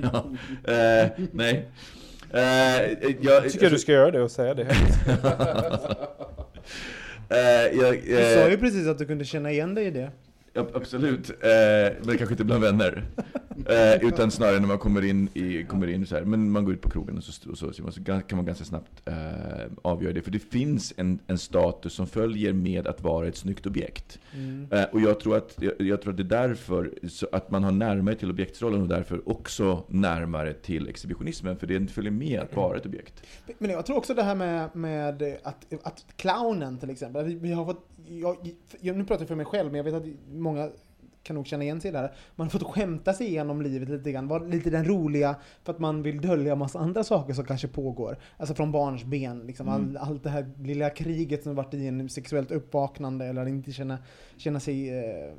[0.02, 0.26] ja.
[0.72, 1.68] eh, nej.
[2.30, 5.08] Eh, jag, Jag tycker du ska göra det och säga det högt.
[7.28, 7.38] eh,
[7.80, 10.10] jag, Du sa eh, ju precis att du kunde känna igen dig i det.
[10.56, 13.04] Ja, absolut, eh, men kanske inte bland vänner.
[13.66, 16.74] Eh, utan snarare när man kommer in, i, kommer in så här, men man går
[16.74, 19.14] ut på krogen och så, och så, så, så kan man ganska snabbt eh,
[19.82, 20.22] avgöra det.
[20.22, 24.18] För det finns en, en status som följer med att vara ett snyggt objekt.
[24.34, 24.68] Mm.
[24.70, 27.64] Eh, och jag tror, att, jag, jag tror att det är därför så att man
[27.64, 31.56] har närmare till objektsrollen och därför också närmare till exhibitionismen.
[31.56, 33.22] För det följer med att vara ett objekt.
[33.58, 37.24] Men jag tror också det här med, med att, att clownen till exempel.
[37.24, 38.36] Vi, vi har fått, jag,
[38.80, 40.70] jag, nu pratar jag för mig själv, men jag vet att många
[41.26, 42.12] kan nog känna igen sig här.
[42.36, 44.28] Man har fått skämta sig igenom livet lite grann.
[44.28, 48.18] Vara lite den roliga för att man vill dölja massa andra saker som kanske pågår.
[48.36, 49.38] Alltså från barns ben.
[49.46, 49.68] Liksom.
[49.68, 53.98] All, allt det här lilla kriget som varit i en sexuellt uppvaknande eller inte känna,
[54.36, 55.34] känna sig eh,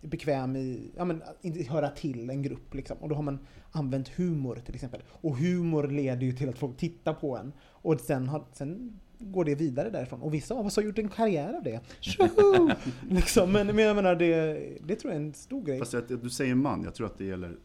[0.00, 2.96] bekväm i, ja men inte höra till en grupp liksom.
[2.96, 3.38] Och då har man
[3.72, 5.02] använt humor till exempel.
[5.08, 7.52] Och humor leder ju till att folk tittar på en.
[7.60, 9.00] Och sen, har, sen
[9.32, 10.22] går det vidare därifrån.
[10.22, 11.80] Och vissa av oss har gjort en karriär av det.
[13.10, 15.78] Liksom, men, men jag menar, det, det tror jag är en stor grej.
[15.78, 17.56] Fast jag, du säger man, jag tror att det gäller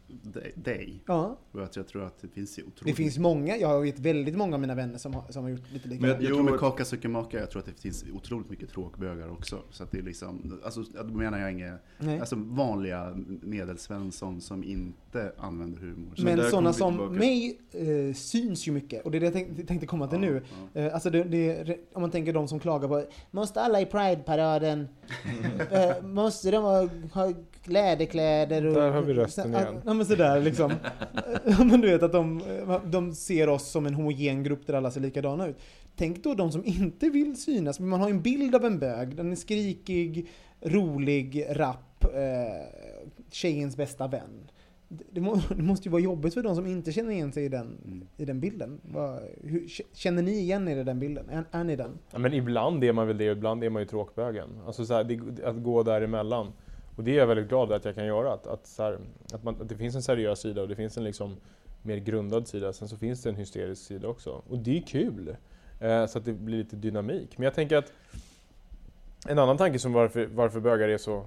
[0.54, 1.02] dig-.
[1.06, 4.36] Ja, Och jag, jag tror att det finns otroligt det finns många, jag vet väldigt
[4.36, 6.22] många av mina vänner som har, som har gjort lite Men likadant.
[6.22, 8.68] jag Jo, tror men att- kaka söker maka, jag tror att det finns otroligt mycket
[8.70, 9.62] tråkbögar också.
[9.70, 12.20] Så att det är liksom, alltså då menar jag inga, Nej.
[12.20, 16.12] alltså vanliga medelsvensson som inte använder humor.
[16.16, 17.12] Så Men sådana som tillbaka.
[17.18, 19.04] mig eh, syns ju mycket.
[19.04, 20.42] Och det är det jag tänkte, tänkte komma till nu.
[20.72, 20.80] ja.
[20.80, 21.49] Eh, alltså det, det,
[21.92, 24.88] om man tänker de som klagar på Måste alla i Pride-paraden?
[25.70, 27.32] eh, måste de ha, ha
[27.64, 28.66] läderkläder?
[28.66, 29.82] Och, Där har vi rösten så- igen.
[29.86, 30.72] Ja men sådär liksom.
[31.58, 32.42] Men du vet att de,
[32.84, 35.56] de ser oss som en homogen grupp där alla ser likadana ut.
[35.96, 37.80] Tänk då de som inte vill synas.
[37.80, 39.16] Men man har en bild av en bög.
[39.16, 40.28] Den är skrikig,
[40.60, 42.10] rolig, rapp, eh,
[43.30, 44.50] tjejens bästa vän.
[45.10, 47.48] Det, må, det måste ju vara jobbigt för de som inte känner igen sig i
[47.48, 48.06] den, Mm.
[48.16, 48.80] i den bilden.
[48.82, 51.28] Vad- hur, känner ni igen er i den bilden?
[51.30, 51.98] Är, är ni den?
[52.10, 54.48] Ja, men ibland är man väl det, och ibland är man ju tråkbögen.
[54.66, 56.52] Alltså så här, det, att gå däremellan.
[56.96, 58.32] Och det är jag väldigt glad att jag kan göra.
[58.32, 58.98] Att, att, så här,
[59.32, 61.36] att, man, att det finns en seriös sida och det finns en liksom
[61.82, 62.72] mer grundad sida.
[62.72, 64.42] Sen så finns det en hysterisk sida också.
[64.48, 65.36] Och det är kul.
[65.80, 67.38] Eh, så att det blir lite dynamik.
[67.38, 67.92] Men jag tänker att
[69.28, 71.24] en annan tanke som varför, varför bögar är så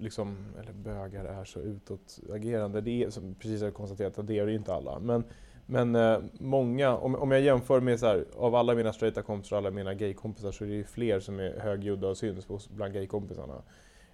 [0.00, 2.80] liksom, eller bögar är så utåtagerande.
[2.80, 4.98] Det är som precis har konstaterat att det är det inte alla.
[4.98, 5.24] Men,
[5.66, 9.56] men eh, många, om, om jag jämför med så här, av alla mina straighta kompisar
[9.56, 12.94] och alla mina gaykompisar så är det ju fler som är högljudda och syns bland
[12.94, 13.62] gaykompisarna.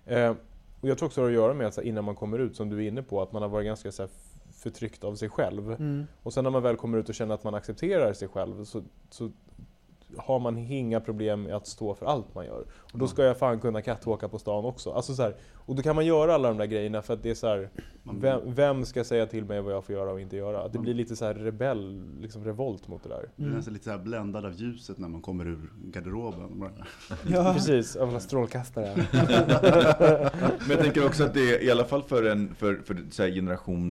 [0.07, 0.35] Eh,
[0.81, 2.39] och jag tror också det har att göra med att så här, innan man kommer
[2.39, 4.11] ut, som du är inne på, att man har varit ganska så här,
[4.53, 5.73] förtryckt av sig själv.
[5.73, 6.07] Mm.
[6.23, 8.83] Och sen när man väl kommer ut och känner att man accepterar sig själv så,
[9.11, 9.31] så
[10.19, 12.65] har man inga problem med att stå för allt man gör.
[12.93, 14.93] Och då ska jag fan kunna catwalka på stan också.
[14.93, 17.31] Alltså så här, och då kan man göra alla de där grejerna för att det
[17.31, 17.71] är så här,
[18.03, 20.63] vem, vem ska säga till mig vad jag får göra och inte göra?
[20.63, 23.17] Att det blir lite så här rebell, liksom revolt mot det där.
[23.17, 23.31] Mm.
[23.37, 26.65] Man blir nästan lite så här bländad av ljuset när man kommer ur garderoben.
[27.29, 27.53] Ja.
[27.55, 28.95] Precis, av alla strålkastare.
[30.59, 33.23] Men jag tänker också att det är, i alla fall för en för, för så
[33.23, 33.91] här generation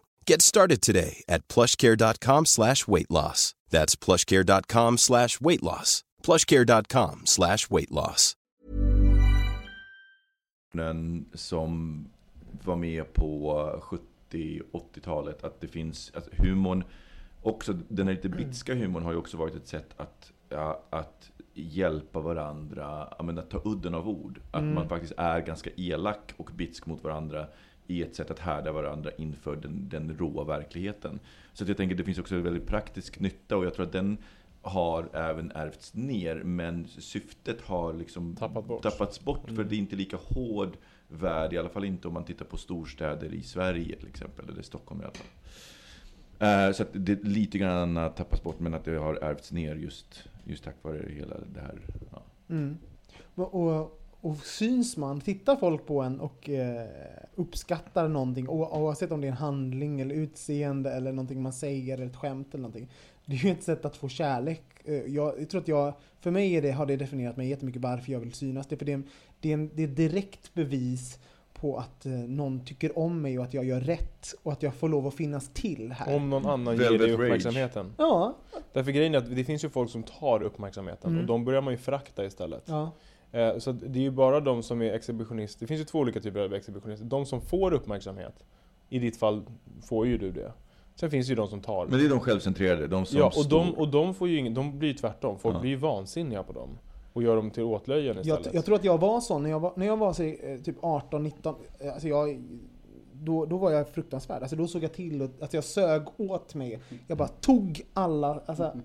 [0.27, 3.55] Get started today at plushcare.com slash weight loss.
[3.71, 6.03] That's plushcare.com slash weight loss.
[6.23, 8.35] plushcare.com slash weight loss.
[11.33, 12.05] Som
[12.63, 13.53] var med på
[14.31, 16.83] 70-80-talet, att det finns, att humorn,
[17.41, 21.31] också den här lite bitska humorn har ju också varit ett sätt att, ja, att
[21.53, 24.41] hjälpa varandra, ja, men att ta udden av ord.
[24.51, 27.47] Att man faktiskt är ganska elak och bitsk mot varandra
[27.91, 31.19] i ett sätt att härda varandra inför den, den råa verkligheten.
[31.53, 33.85] Så att jag tänker att det finns också en väldigt praktisk nytta och jag tror
[33.85, 34.17] att den
[34.61, 38.83] har även ärvts ner, men syftet har liksom Tappat bort.
[38.83, 40.77] tappats bort för det är inte lika hård
[41.07, 44.61] värld, i alla fall inte om man tittar på storstäder i Sverige till exempel, eller
[44.61, 45.27] Stockholm i alla fall.
[46.69, 49.75] Eh, Så att det lite grann har tappats bort, men att det har ärvts ner
[49.75, 51.79] just, just tack vare hela det här.
[52.11, 52.23] Ja.
[52.49, 52.77] Mm.
[53.35, 56.87] Och, och, syns man, tittar folk på en och eh,
[57.35, 62.05] uppskattar någonting, oavsett om det är en handling eller utseende eller någonting man säger eller
[62.05, 62.89] ett skämt eller någonting.
[63.25, 64.63] Det är ju ett sätt att få kärlek.
[64.85, 67.81] Eh, Jag, jag tror att jag, för mig är det, har det definierat mig jättemycket
[67.81, 68.67] varför jag vill synas.
[68.67, 69.07] Det är för det är, en,
[69.39, 71.19] det är, en, det är direkt bevis
[71.53, 74.73] på att eh, någon tycker om mig och att jag gör rätt och att jag
[74.73, 76.15] får lov att finnas till här.
[76.15, 77.09] Om någon annan ger dig Rage.
[77.13, 77.93] uppmärksamheten.
[77.97, 78.35] Ja,
[78.73, 81.21] Därför grejen är att det finns ju folk som tar uppmärksamheten Mm.
[81.21, 82.63] och de börjar man ju förakta istället.
[82.65, 82.91] ja.
[83.31, 85.59] Eh, Så det är ju bara de som är exhibitionister.
[85.59, 87.05] Det finns ju två olika typer av exhibitionister.
[87.05, 88.43] De som får uppmärksamhet.
[88.89, 89.43] I ditt fall
[89.83, 90.51] får ju du det.
[90.95, 91.87] Sen finns det ju de som tar.
[91.87, 94.53] Men det är de självcentrerade, de som ja, och de, och de får ju ingen,
[94.53, 95.39] de blir ju tvärtom.
[95.39, 95.59] Folk Ja.
[95.59, 96.69] blir ju vansinniga på dem.
[97.13, 98.53] Och gör dem till åtlöjen Jag, istället.
[98.53, 100.75] jag tror att jag var sån när jag var, när jag var säg, eh, typ
[100.81, 101.55] 18, 19.
[101.79, 102.41] eh, Alltså jag,
[103.13, 104.41] då, då var jag fruktansvärd.
[104.41, 106.79] Alltså då såg jag till att alltså jag sög åt mig.
[107.07, 108.77] Jag bara tog alla, alltså,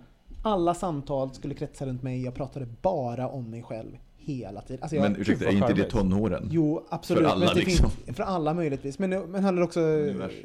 [0.42, 2.24] alla samtal skulle kretsa runt mig.
[2.24, 3.96] Jag pratade bara om mig själv
[4.27, 4.83] hela tiden.
[4.83, 6.49] Alltså jag, Men ursäkta, vad är inte det tonåren?
[6.53, 7.23] jo, absolut.
[7.23, 7.91] för alla liksom.
[7.91, 8.99] finns, för alla möjligtvis.
[8.99, 9.81] Men, men handlar också...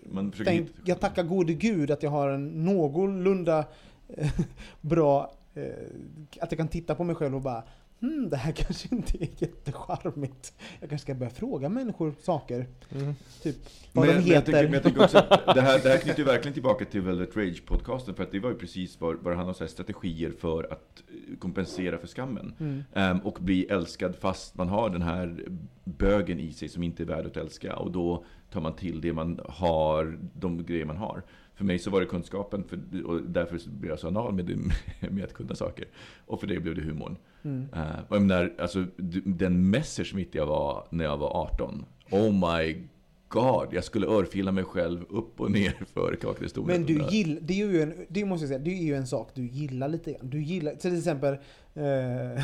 [0.03, 3.65] Man Tänk, hitta- jag tackar gode gud att jag har en någorlunda
[4.07, 4.31] eh,
[4.81, 5.31] bra...
[5.53, 5.63] Eh,
[6.41, 7.63] att jag kan titta på mig själv och bara
[8.01, 10.53] hmm, det här kanske inte är jättecharmigt.
[10.79, 12.67] Jag kanske ska börja fråga människor saker.
[12.91, 13.15] Mm.
[13.43, 13.55] Typ
[13.93, 14.45] vad Men, de men, jag heter.
[14.45, 15.17] tycker, men jag tycker också
[15.55, 18.55] det här, det här knyter verkligen tillbaka till Velvet Rage-podcasten, för att det var ju
[18.55, 22.53] precis vad, vad det handlar om, strategier för att eh, kompensera för skammen.
[22.59, 22.83] Mm.
[22.93, 25.45] Ehm, och bli älskad fast man har den här
[25.83, 27.75] bögen i sig som inte är värd att älska.
[27.75, 31.23] Och då tar man till det man har, de grejer man har.
[31.61, 35.09] För mig så var det kunskapen, för, och därför blev jag så anal med, det-
[35.11, 35.85] med att kunna saker.
[36.25, 37.17] Och för det blev det humorn.
[37.43, 37.61] Mm.
[37.75, 38.85] Uh, jag menar, alltså,
[39.25, 42.87] den Messerschmitt jag var när jag var 18, oh my
[43.27, 46.67] god, jag skulle örfila mig själv upp och ner för kakhistolen.
[46.67, 49.07] Men du gillar, det är ju en, det måste jag säga, det är ju en
[49.07, 50.29] sak du gillar lite grann.
[50.29, 51.33] Du gillar, till exempel,
[51.73, 52.43] eh,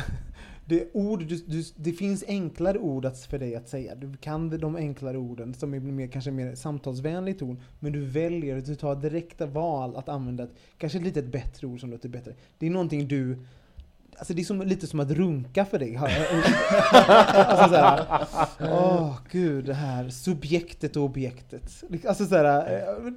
[0.68, 3.94] det, ord, du, du, det finns enklare ord att, för dig att säga.
[3.94, 7.60] Du kan de enklare orden som är mer, kanske mer samtalsvänlig ton.
[7.80, 11.80] Men du väljer, du tar direkta val att använda ett, kanske lite ett bättre ord
[11.80, 12.34] som låter bättre.
[12.58, 13.38] Det är någonting du
[14.18, 15.96] Alltså det är som, lite som att runka för dig.
[15.96, 18.26] alltså såhär,
[18.60, 21.84] åh gud det här subjektet och objektet.
[22.06, 23.12] Alltså såhär, eh,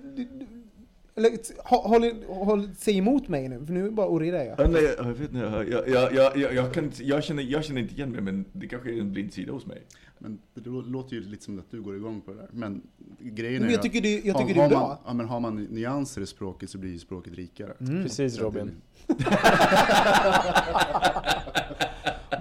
[1.16, 1.32] eller,
[1.64, 4.60] håll, håll, håll, säg emot mig nu, för nu bara orerar jag.
[4.60, 7.82] Ja, nej, jag, vet inte, jag, jag, jag, jag, jag, kan, jag, känner, jag känner
[7.82, 9.82] inte igen mig, men det kanske är en blind sida hos mig.
[10.20, 12.50] Men det lå- låter ju lite som att du går igång på det där.
[12.52, 12.82] Men
[13.20, 14.80] grejen Men är jag att tycker det, jag har- tycker det är bra.
[14.88, 17.74] Man, ja, men har man nyanser i språket så blir ju språket rikare.
[17.80, 18.04] Mm.
[18.04, 18.72] Precis Robin.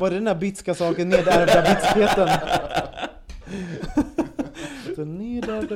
[0.01, 2.29] Var det den där bitska saken, nedärvda bitskheten?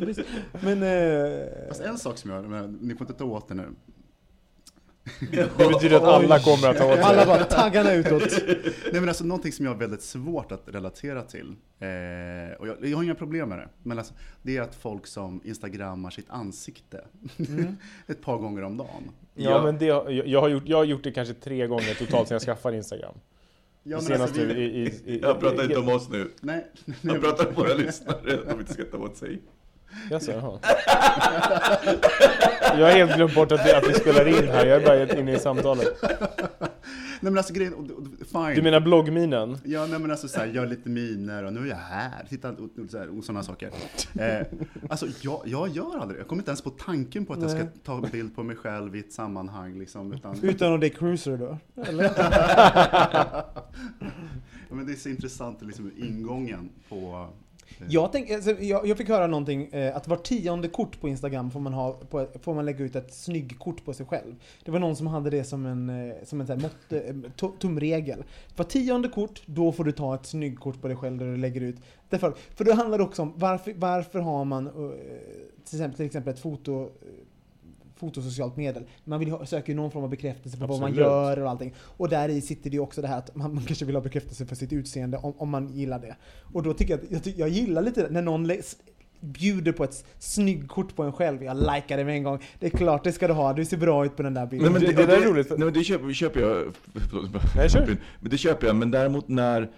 [0.01, 0.21] Bits...
[0.61, 0.83] Men...
[0.83, 3.69] Eh, Fast en sak som jag, men, ni får inte ta åt det nu.
[5.31, 7.03] Det betyder att alla kommer att ta åt sig.
[7.03, 8.23] alla bara taggarna utåt.
[8.93, 12.77] Nej men alltså någonting som jag har väldigt svårt att relatera till, eh, och jag,
[12.87, 16.31] jag har inga problem med det, men alltså, det är att folk som instagrammar sitt
[16.31, 17.05] ansikte
[18.07, 19.11] ett par gånger om dagen.
[19.35, 19.63] Ja, Ja.
[19.63, 22.35] men det, jag, jag, har gjort, jag har gjort det kanske tre gånger totalt sedan
[22.35, 23.15] jag skaffade Instagram.
[23.83, 26.31] Ja, men alltså, det- i, i, i, Jag pratar inte om oss nu.
[26.41, 26.67] Nej,
[27.01, 29.41] Jag pratar om våra lyssnare, de inte ska ta åt sig.
[30.11, 30.59] Jaså, jaha.
[32.79, 34.99] Jag har helt glömt bort att vi, att vi spelar in här, jag är bara
[34.99, 35.89] helt inne i samtalet.
[37.21, 38.55] Nej men alltså grejen, och- och- fine.
[38.55, 39.59] Du menar bloggminen?
[39.65, 42.49] Ja, nej men alltså så här, gör lite miner och nu är jag här, titta
[42.51, 43.71] och, och, så här, och sådana saker.
[44.19, 44.47] Eh,
[44.89, 46.21] alltså jag, jag gör aldrig det.
[46.21, 47.69] Jag kommer inte ens på tanken på att jag ska Nej.
[47.85, 50.13] ta en bild på mig själv i ett sammanhang liksom.
[50.13, 51.59] Utan, Utan att det är cruiser då?
[51.83, 52.11] Eller?
[54.69, 57.29] ja, men det är så intressant liksom ingången på...
[57.79, 57.87] Eh.
[57.89, 61.51] Jag, tänk, alltså, jag, jag fick höra någonting, eh, att var tionde kort på Instagram
[61.51, 64.35] får man, ha, på, får man lägga ut ett snyggkort på sig själv.
[64.65, 67.15] Det var någon som hade det som en, eh, som en så här mått, eh,
[67.41, 68.25] to- tumregel.
[68.57, 71.61] Var tionde kort, då får du ta ett snyggkort på dig själv där du lägger
[71.61, 71.77] ut.
[72.09, 74.73] Därför, för då handlar det också om varför, varför har man eh,
[75.65, 76.89] till exempel, till exempel ett foto eh,
[78.09, 78.83] fotosocialt medel.
[79.05, 81.07] Man vill ha, söker någon form av bekräftelse på vad man Absolut.
[81.07, 81.75] gör och allting.
[81.97, 84.03] Och där i sitter det ju också det här att man, man kanske vill ha
[84.03, 86.17] bekräftelse för sitt utseende om, om man gillar det.
[86.53, 88.51] Och då tycker jag att jag, jag gillar lite det, när någon
[89.21, 91.43] bjuder på ett snyggkort på en själv.
[91.45, 92.39] Jag likar det med en gång.
[92.59, 94.73] Det är klart det ska du ha, du ser bra ut på den där bilden.
[94.73, 96.51] Nej, men Det- det där är roligt, Nej, men det köper, köper jag.
[97.57, 97.69] Nej.
[98.21, 99.71] Men det köper jag, men däremot när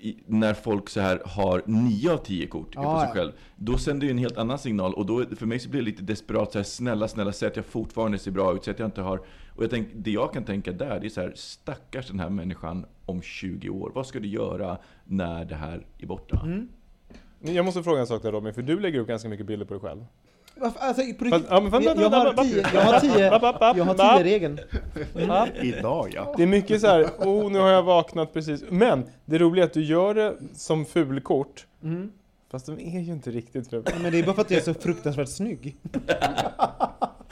[0.00, 3.78] i- när folk så här har nio av tio kort Ja, på sig själv, då
[3.78, 4.94] sänder det en helt annan signal.
[4.94, 7.56] Och då, för mig så blir det lite desperat, så här, snälla, snälla, säg att
[7.56, 9.18] jag fortfarande ser bra ut, säg att jag inte har...
[9.56, 12.28] Och jag tänk, det jag kan tänka där, det är så här, stackars den här
[12.30, 13.92] människan om 20 år.
[13.94, 16.40] Vad ska du göra när det här är borta?
[16.44, 16.68] Mm.
[17.40, 19.74] Jag måste fråga en sak där Robin, för du lägger upp ganska mycket bilder på
[19.74, 20.04] dig själv.
[20.60, 22.70] Alltså, på riktigt, ja, men vänta, jag, jag har vänta, tio, vänta.
[22.74, 24.16] jag har tio, App, app, app, jag har app.
[24.18, 24.58] tio regeln.
[25.28, 25.46] Ja.
[25.62, 26.34] Idag ja.
[26.36, 28.64] Det är mycket så här, oh nu har jag vaknat precis.
[28.70, 31.66] Men det roliga är att du gör det som fulkort.
[31.82, 32.10] Mm.
[32.50, 33.82] Fast de är ju inte riktigt fula.
[34.02, 35.76] Men det är bara för att jag är så fruktansvärt snygg.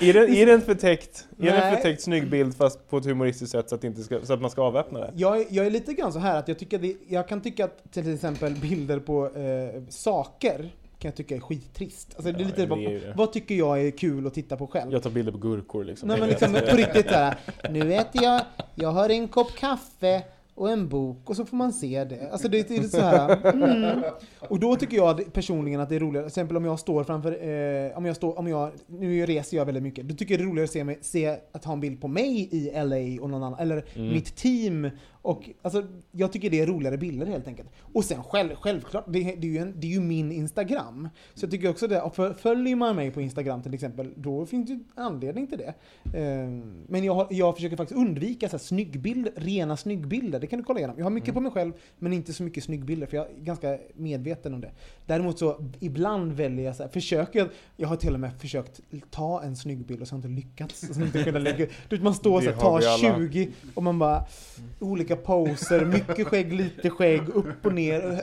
[0.00, 3.04] Är det, är det en förtäckt, är det en förtäckt snygg bild fast på ett
[3.04, 5.12] humoristiskt sätt så att, inte ska, så att man ska avväpna det?
[5.16, 7.64] Jag, är- jag är lite grann så här att jag tycker det, jag kan tycka
[7.64, 12.14] att till exempel bilder på eh, saker kan jag tycka är skittrist.
[12.16, 13.12] Alltså det är Ja, lite, det vad, är det.
[13.16, 14.92] vad tycker jag är kul att titta på själv?
[14.92, 16.08] Jag tar bilder på gurkor liksom.
[16.08, 17.34] Nej men liksom på riktigt såhär,
[17.70, 18.40] nu äter jag,
[18.74, 20.22] jag har en kopp kaffe
[20.54, 22.28] och en bok och så får man se det.
[22.32, 23.46] Alltså det är så här.
[23.52, 24.02] Mm.
[24.48, 27.32] Och då tycker jag personligen att det är roligare, till exempel om jag står framför,
[27.32, 30.44] eh, om jag står, om jag, nu reser jag väldigt mycket, då tycker jag det
[30.44, 33.30] är roligare att se, mig, se att ha en bild på mig i LA och
[33.30, 34.08] någon annan, eller Mm.
[34.12, 34.90] mitt team.
[35.22, 37.68] Och alltså, jag tycker det är roligare bilder helt enkelt.
[37.92, 41.08] Och sen själv, självklart, det, det, är ju en, det är ju min Instagram.
[41.34, 44.46] Så jag tycker också det, och för, följer man mig på Instagram till exempel, då
[44.46, 45.74] finns det anledning till det.
[46.18, 50.40] Ehm, Men jag, har, jag försöker faktiskt undvika så här snyggbilder, rena snyggbilder.
[50.40, 50.98] Det kan du kolla igenom.
[50.98, 53.78] Jag har mycket på mig själv, men inte så mycket snyggbilder, för jag är ganska
[53.94, 54.70] medveten om det.
[55.06, 58.80] Däremot så, ibland väljer jag så här, försöker jag, jag har till och med försökt
[59.10, 60.94] ta en snygg bild och så har jag inte lyckats.
[60.94, 61.66] Så inte kunnat lägga,
[62.00, 63.18] man står har tar vi alla.
[63.18, 64.24] 20 och man bara,
[64.80, 68.22] olika poser, mycket skägg, lite skägg, upp och ner,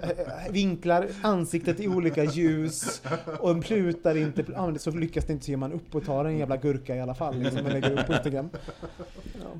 [0.51, 3.01] vinklar ansiktet i olika ljus
[3.39, 6.25] och plutar inte, ja, men så lyckas det inte så ger man upp och tar
[6.25, 8.49] en jävla gurka i alla fall, liksom, och lägger upp på Instagram.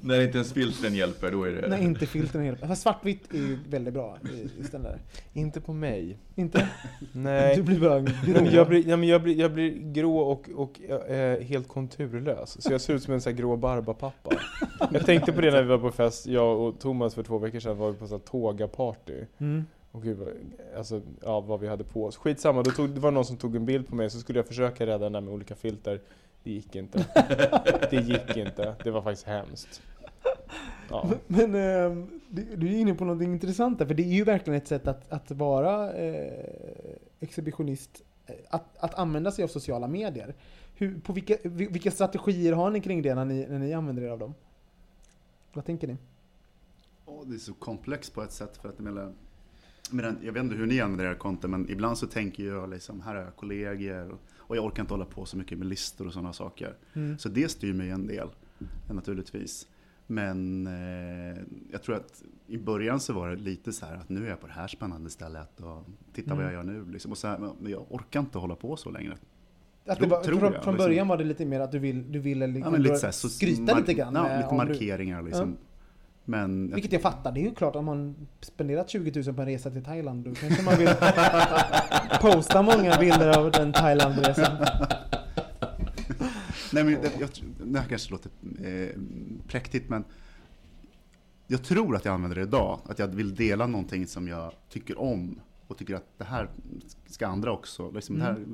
[0.02, 1.68] När inte ens filtren hjälper, då är det...
[1.68, 2.60] Nej, inte filtren helt.
[2.60, 5.00] Fast svartvitt är ju väldigt bra i- istället.
[5.34, 6.18] Inte på mig.
[6.36, 6.68] Inte?
[7.12, 7.56] Nej.
[7.56, 8.46] Du blir bara Nej, grå.
[8.52, 12.62] jag, blir, ja, men jag, blir, jag blir grå och, och eh, helt konturlös.
[12.64, 14.32] Så jag ser ut som en sån här grå barbapappa.
[14.92, 17.60] Jag tänkte på det när vi var på fest, jag och Thomas för två veckor
[17.60, 19.26] sedan var vi på sån här tåga-party.
[19.38, 19.66] Mm.
[19.92, 20.28] Och gud, vad-
[20.78, 22.18] alltså, ja, vad vi hade på oss.
[22.18, 24.48] Skitsamma, då tog, det var någon som tog en bild på mig så skulle jag
[24.48, 26.00] försöka rädda den där med olika filter.
[26.46, 27.06] Det gick inte.
[27.90, 28.76] Det gick inte.
[28.84, 29.82] Det var faktiskt hemskt.
[30.90, 31.10] Ja.
[31.28, 32.06] Men eh,
[32.56, 35.12] du, är inne på något intressant där, för det är ju verkligen ett sätt att,
[35.12, 36.56] att vara eh,
[37.20, 40.36] exhibitionist, eh, att, att använda sig av sociala medier.
[40.76, 44.04] Hur, på vilka, vi- vilka strategier har ni kring det när ni, när ni använder
[44.04, 44.34] er av dem?
[45.54, 45.98] Vad tänker ni?
[47.06, 49.14] Åh, det är så komplext på ett sätt för att jag menar,
[49.90, 52.70] jag menar, jag vet inte hur ni använder era konton men ibland så tänker jag
[52.70, 55.68] liksom, här har jag kollegor och, och jag orkar inte hålla på så mycket med
[55.68, 56.74] listor och sådana saker.
[56.94, 57.18] Mm.
[57.18, 58.28] Så det styr mig en del,
[58.92, 59.68] naturligtvis.
[60.08, 61.38] Men eh,
[61.72, 64.42] jag tror att i början så var det lite så här att nu är jag
[64.42, 65.84] på det här spännande stället och
[66.14, 66.54] titta vad Mm.
[66.56, 66.92] jag gör nu.
[66.92, 67.12] Liksom.
[67.12, 69.18] Och så här, men jag orkar inte hålla på så längre.
[69.88, 70.88] Att det var, tror från, jag, från liksom.
[70.88, 73.12] början var det lite mer att du, vill, du ville Ja, men lite så här,
[73.12, 74.16] så, skryta lite grann.
[74.16, 75.58] Ja, lite om du- markeringar liksom.
[76.26, 79.48] Men Vilket jag fattar, det är ju klart om man spenderat 20 000 på en
[79.48, 80.90] resa till Thailand då kanske man vill
[82.22, 84.58] posta många bilder av den Thailandresan.
[86.74, 87.30] Nej, men det, jag,
[87.66, 88.32] det här kanske låter
[88.64, 88.90] eh,
[89.48, 90.04] präktigt, men
[91.48, 92.80] jag tror att jag använder det idag.
[92.86, 96.50] Att jag vill dela någonting som jag tycker om och tycker att det här
[97.06, 97.92] ska andra också.
[97.92, 98.46] Liksom det här,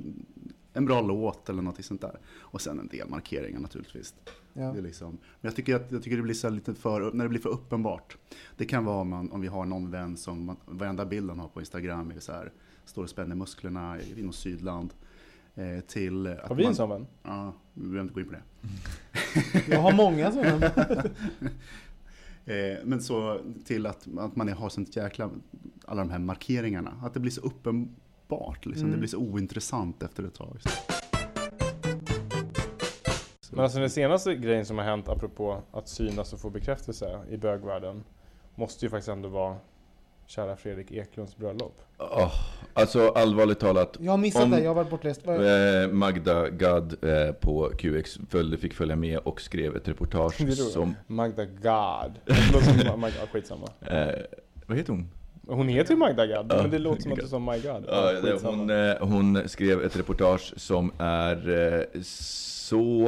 [0.73, 2.19] en bra låt eller något sånt där.
[2.39, 4.13] Och sen en del markeringar naturligtvis.
[4.53, 4.71] Ja.
[4.71, 5.19] Det är liksom, men
[5.49, 8.17] jag tycker, att, jag tycker det blir så lite för, när det blir för uppenbart.
[8.57, 11.39] Det kan vara om, man, om vi har någon vän som, man, varenda bild han
[11.39, 12.51] har på Instagram är så här,
[12.85, 14.93] står och spänner musklerna i något sydland.
[15.55, 17.07] Eh, till att Har vi en man- sån vän?
[17.23, 18.41] Ja, vi behöver inte gå in på det.
[19.73, 20.71] Jag har många sådana.
[22.45, 25.29] Eh, men så till att, att man har sånt jäkla,
[25.85, 26.93] alla de här markeringarna.
[27.03, 27.41] Att det blir så
[28.31, 28.83] uppenbart, liksom.
[28.83, 28.91] Mm.
[28.91, 30.57] det blir så ointressant efter ett tag.
[33.51, 37.37] Men alltså den senaste grejen som har hänt apropå att synas och få bekräftelse i
[37.37, 38.03] bögvärlden
[38.55, 39.55] måste ju faktiskt ändå vara
[40.25, 41.81] kära Fredrik Eklunds bröllop.
[41.97, 42.31] Åh,
[42.73, 43.97] alltså allvarligt talat.
[43.99, 45.25] Jag har missat Om- det, jag har varit bortrest.
[45.25, 50.53] Vad- Eh, Magda Gad eh, på QX följde, fick följa med och skrev ett reportage
[50.73, 50.95] som...
[51.07, 52.19] Magda Gad.
[52.97, 53.67] Magda, skitsamma.
[53.81, 54.07] Eh,
[54.67, 55.09] vad heter hon?
[55.47, 57.85] Hon heter ju Magda Gad, Ja, men det låter som att du sa My God.
[57.87, 63.07] Ja, hon, eh, hon skrev ett reportage som är eh, så...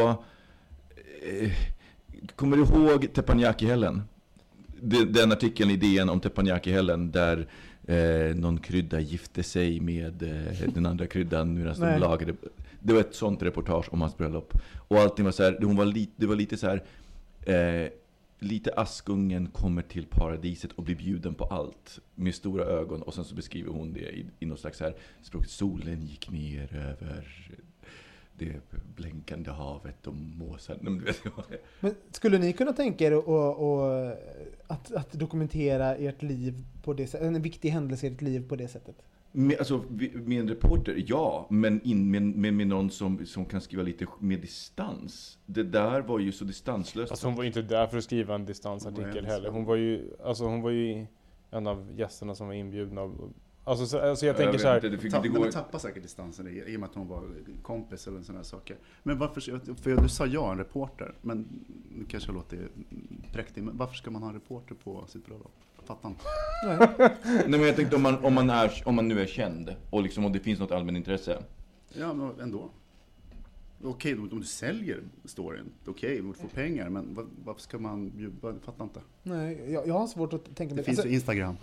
[1.30, 1.52] Eh,
[2.36, 4.02] kommer du ihåg Teppanyaki-hällen?
[4.82, 7.48] Den, den artikeln i DN om Teppanyaki-hällen där
[7.88, 12.00] eh, någon krydda gifte sig med eh, den andra kryddan medan de Nej.
[12.00, 12.34] lagade.
[12.80, 14.54] Det var ett sånt reportage om hans bröllop.
[14.88, 16.84] Och allting var så här, hon var lite, det var lite så här.
[17.46, 17.90] Eh,
[18.44, 23.26] lite Askungen kommer till paradiset och blir bjuden på allt med stora ögon och sen
[23.26, 25.46] så beskriver hon det i, i något slags här språk.
[25.46, 27.28] Solen gick ner över
[28.38, 28.62] det
[28.96, 31.02] blänkande havet och måsarna.
[31.80, 34.12] Men skulle ni kunna tänka er att, och,
[34.68, 37.28] att, att dokumentera ert liv på det sättet?
[37.28, 38.96] En viktig händelse i ert liv på det sättet?
[39.36, 41.48] Med, alltså, med en reporter, ja.
[41.50, 45.40] Men in, med, med, med någon som, som kan skriva lite med distans.
[45.46, 47.12] Det där var ju så distanslöst.
[47.12, 49.50] Alltså hon var inte där för att skriva en distansartikel heller.
[49.50, 51.06] Hon var ju, alltså hon var ju
[51.52, 53.02] en av gästerna som var inbjudna.
[53.02, 53.34] av-
[53.66, 54.76] Alltså, så, alltså jag tänker så här.
[54.76, 56.80] vet inte, det fick- Tapp, det nej, går- men tappa säkert distansen i, i och
[56.80, 57.24] med att hon var
[57.61, 58.78] kompis eller sådana saker.
[59.03, 59.41] Men varför,
[59.76, 61.47] för du sa ja, en reporter, men
[61.97, 62.68] nu kanske jag låter
[63.34, 65.51] präktig, men varför ska man ha en reporter på sitt bröllop?
[65.78, 66.22] Jag fattar inte.
[67.47, 70.03] Nej men jag tänkte om man, om man, är, om man nu är känd och
[70.03, 71.43] liksom om det finns något allmänintresse.
[71.93, 72.70] Ja, men ändå.
[73.84, 77.78] Okej, om om du säljer storyn, okej, om du får pengar, men vad, varför ska
[77.80, 78.36] man bjuda?
[78.42, 79.00] Jag fattar inte.
[79.24, 80.84] Nej, jag, jag har svårt att tänka Det mig...
[80.84, 81.56] finns alltså, ju Instagram.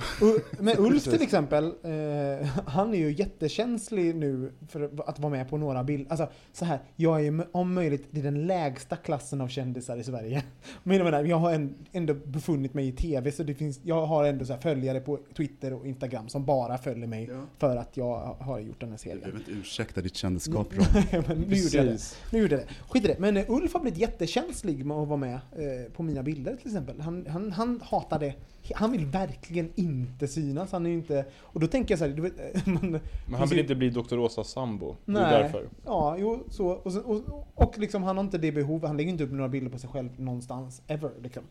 [0.61, 5.57] Men Ulf till exempel, eh, han är ju jättekänslig nu för att vara med på
[5.57, 6.11] några bilder.
[6.11, 10.05] Alltså så här, jag är ju om möjligt i den lägsta klassen av kändisar i
[10.05, 10.43] Sverige.
[10.83, 14.25] Men jag menar, jag har ändå befunnit mig i TV, så det finns, jag har
[14.25, 17.47] ändå så följare på Twitter och Instagram som bara följer mig Ja.
[17.59, 19.21] för att jag har gjort den här Du serien.
[19.21, 21.23] behöver inte ursäkta ditt kändisskap, Ron.
[21.29, 21.99] Men nu gjorde jag det.
[22.11, 22.33] Precis.
[22.33, 22.67] Nu gjorde det.
[22.89, 23.19] Skit i det.
[23.19, 26.67] Men eh, Ulf har blivit jättekänslig med att vara med eh, på mina bilder till
[26.67, 27.01] exempel.
[27.01, 28.35] Han, han, han hatar det.
[28.75, 30.73] Han vill verkligen inte synas.
[30.73, 31.25] Han är ju inte...
[31.41, 34.19] Och då tänker jag så här, vet, eh, man, Men han vill inte bli Dr.
[34.19, 34.97] Åsas sambo.
[35.05, 35.23] Det Nej.
[35.23, 35.69] är därför.
[35.85, 36.67] Ja, jo, så.
[36.69, 38.89] Och, sen- och, och liksom, han har inte det behovet.
[38.89, 41.11] Han lägger inte upp några bilder på sig själv någonstans, ever.
[41.23, 41.43] Liksom.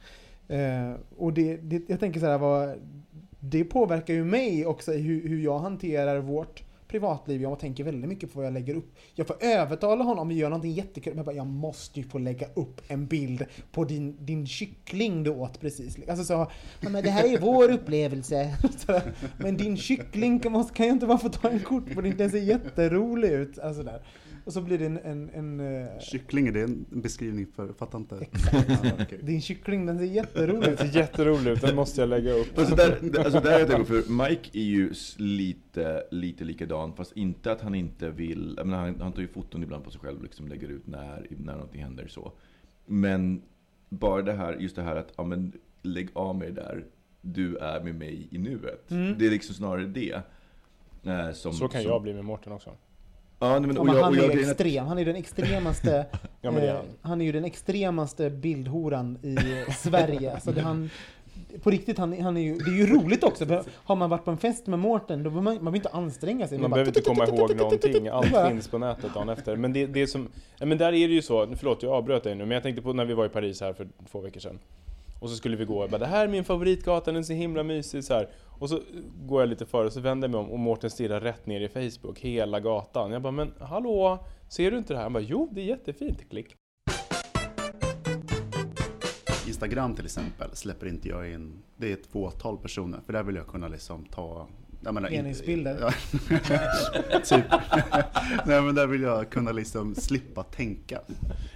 [0.48, 2.76] Eh, och det, det, jag tänker så här, vad,
[3.40, 7.42] det påverkar ju mig också i hur, hur jag hanterar vårt privatliv.
[7.42, 8.96] Jag tänker väldigt mycket på vad jag lägger upp.
[9.16, 11.14] Jag får övertala honom om vi gör någonting jättekul.
[11.16, 15.30] Jag, bara, jag måste ju få lägga upp en bild på din, din kyckling du
[15.30, 15.98] åt precis.
[16.10, 18.58] Alltså så, ja, men det här är vår upplevelse.
[19.38, 22.18] Men din kyckling kan, måste, kan jag inte bara få ta en kort på den?
[22.18, 23.60] Den ser jätterolig ut.
[23.60, 24.02] Alltså där.
[24.46, 24.98] Och så blir det en...
[24.98, 28.16] en, en eh, Kyckling, är det en beskrivning för, fattar inte.
[28.22, 28.70] Exakt.
[28.84, 29.20] Ja, okej.
[29.24, 30.80] din kyckling, den ser jätterolig Det ut.
[30.80, 32.58] ser jätteroligt ut, den måste jag lägga upp.
[32.58, 37.18] Alltså där, alltså där är jag tänker, för Mike är ju lite, lite likadan, fast
[37.18, 40.02] inte att han inte vill, jag menar, han, han tar ju foton ibland på sig
[40.02, 42.32] själv, liksom lägger ut när, när någonting händer så.
[42.86, 43.42] Men
[43.90, 46.86] bara det här, just det här att, ja men lägg av med det där,
[47.22, 48.92] du är med mig i nuet.
[48.92, 49.16] Mm.
[49.18, 50.22] Det är liksom snarare det.
[51.04, 52.72] eh, som, Så kan som, jag bli med Mårten också.
[53.40, 54.86] Ja, nej, men, och jag, han och är jag, är att- extrem.
[54.86, 56.06] Han är den extremaste...
[56.42, 56.86] Ja, eh, han.
[57.02, 59.38] han är ju den extremaste bildhoran i
[59.74, 60.34] Sverige.
[60.34, 60.90] Alltså det han,
[61.64, 63.46] på riktigt, han, han är ju, det är ju roligt också.
[63.74, 66.48] Har man varit på en fest med Mårten, då behöver man, man behöver inte anstränga
[66.48, 66.58] sig.
[66.58, 69.56] Man bara- behöver inte komma ihåg någonting, allt finns på nätet dagen efter.
[69.56, 70.28] Men det, det är som,
[70.60, 72.94] men där är det ju så, förlåt jag avbröt dig nu, men jag tänkte på
[72.94, 74.60] när vi var i Paris här för två veckor sedan.
[75.20, 77.34] Och så skulle vi gå, jag bara, det här är min favoritgata, den är så
[77.34, 78.30] himla mysig så här.
[78.60, 78.80] Och så
[79.16, 81.62] går jag lite före och så vänder jag mig om och Mårten stirrar rätt ner
[81.62, 83.12] i Facebook, hela gatan.
[83.12, 85.04] Jag bara, men hallå, ser du inte det här?
[85.04, 86.56] Han bara, jo det är jättefint, klick.
[89.48, 93.36] Instagram till exempel släpper inte jag in, det är ett fåtal personer, för där vill
[93.36, 94.48] jag kunna liksom ta
[94.82, 95.10] jag menar.
[95.10, 95.92] Ja,
[97.24, 97.46] typ.
[98.46, 101.00] Nej men där vill jag kunna liksom slippa tänka.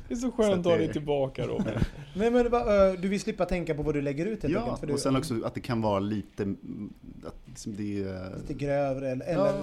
[0.08, 1.74] Det är så Så skönt att att ha dig tillbaka Robin.
[2.16, 2.62] Nej men eh,
[3.02, 4.80] du vill slippa tänka på vad du lägger ut helt Ja, enkelt.
[4.80, 6.94] För du, och sen också att det kan vara lite, mm,
[7.26, 8.38] att liksom det är...
[8.38, 9.54] lite grövre eller, eller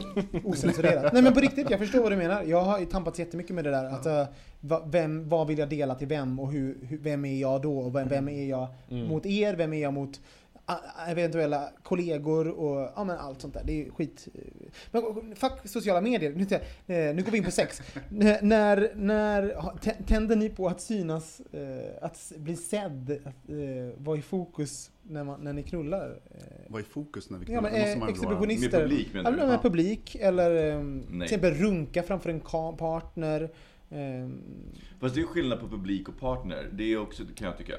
[0.45, 1.13] osensurerat.
[1.13, 2.43] Nej men på riktigt, jag förstår vad du menar.
[2.43, 3.85] Jag har tampats jättemycket med det där.
[3.85, 4.25] Att, eh,
[4.61, 7.79] va, vem, vad vill jag dela till vem och hur, vem är jag då?
[7.79, 9.07] Och vem, vem är jag Mm.
[9.09, 9.55] mot er?
[9.55, 10.21] Vem är jag mot
[11.09, 13.63] eventuella kollegor och ja, men allt sånt där.
[13.65, 14.29] Det är skit.
[14.91, 15.03] Men
[15.37, 16.33] fuck sociala medier.
[16.37, 16.61] Nu, jag-
[17.09, 17.83] eh, nu går vi in på sex.
[18.11, 19.55] N- när, när
[20.07, 23.57] tänder ni på att synas, eh, att bli sedd, att eh,
[24.05, 26.21] vara i fokus när, man, när ni knullar?
[26.31, 28.71] Eh, Vad är fokus när vi Ja, men, eh, exhibitionister.
[28.79, 29.47] Med publik menar Ja, du?
[29.47, 29.59] med Ja.
[29.63, 32.41] publik eller um, till exempel runka framför en
[32.79, 33.51] partner.
[35.01, 36.69] Fast det är skillnad på publik och partner.
[36.73, 37.73] Det är också, kan jag tycka.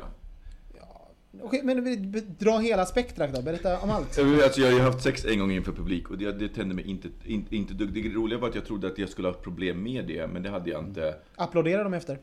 [1.39, 3.41] Okej, men dra hela spektrat då.
[3.41, 4.19] Berätta om allt.
[4.19, 6.89] Alltså jag har ju haft sex en gång inför publik och det, det tände mig
[6.89, 7.93] inte, inte, inte dugg.
[7.93, 10.49] Det roliga var att jag trodde att jag skulle ha problem med det, men det
[10.49, 11.15] hade jag inte.
[11.36, 12.13] Applådera dem efter.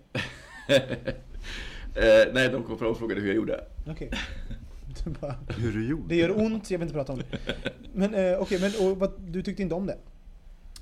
[1.94, 3.64] eh, nej, de kom fram och frågade hur jag gjorde.
[3.86, 4.10] Okej.
[5.04, 6.08] Du bara, Hur du gjorde?
[6.08, 7.38] Det gör ont, jag vill inte prata om det.
[7.92, 9.98] Men eh, okej, men och, vad, du tyckte inte om det?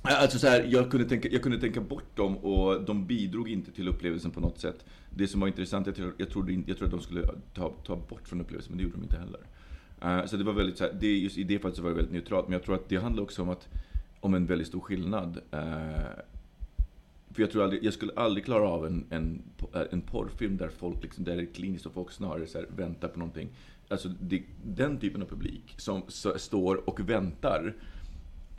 [0.09, 3.71] Alltså så här, jag, kunde tänka, jag kunde tänka bort dem och de bidrog inte
[3.71, 4.85] till upplevelsen på något sätt.
[5.09, 7.73] Det som var intressant, jag, tror- jag, trodde, inte- jag trodde att de skulle ta,
[7.85, 9.39] ta bort från upplevelsen, men det gjorde de inte heller.
[10.05, 11.95] Uh, så det var väldigt, så här, det, just i det fallet så var det
[11.95, 13.67] väldigt neutralt, men jag tror att det handlar också om, att,
[14.19, 15.37] om en väldigt stor skillnad.
[15.53, 15.61] Uh,
[17.31, 19.41] för jag tror aldrig, jag skulle aldrig klara av en, en,
[19.91, 23.07] en porrfilm där folk liksom, där det är kliniskt och folk snarare så här, väntar
[23.07, 23.49] på någonting.
[23.89, 27.75] Alltså det, den typen av publik som så, står och väntar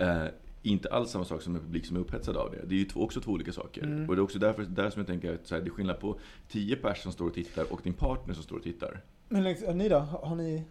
[0.00, 0.24] uh,
[0.62, 2.64] inte alls samma sak som en publik som är upphetsad av det.
[2.66, 3.82] Det är ju två, också två olika saker.
[3.82, 4.08] Mm.
[4.08, 6.00] Och det är också därför där som jag tänker att så här, det är skillnad
[6.00, 9.00] på 10 personer som står och tittar och din partner som står och tittar.
[9.28, 9.98] Men liksom, ni då?
[9.98, 10.64] Har ni...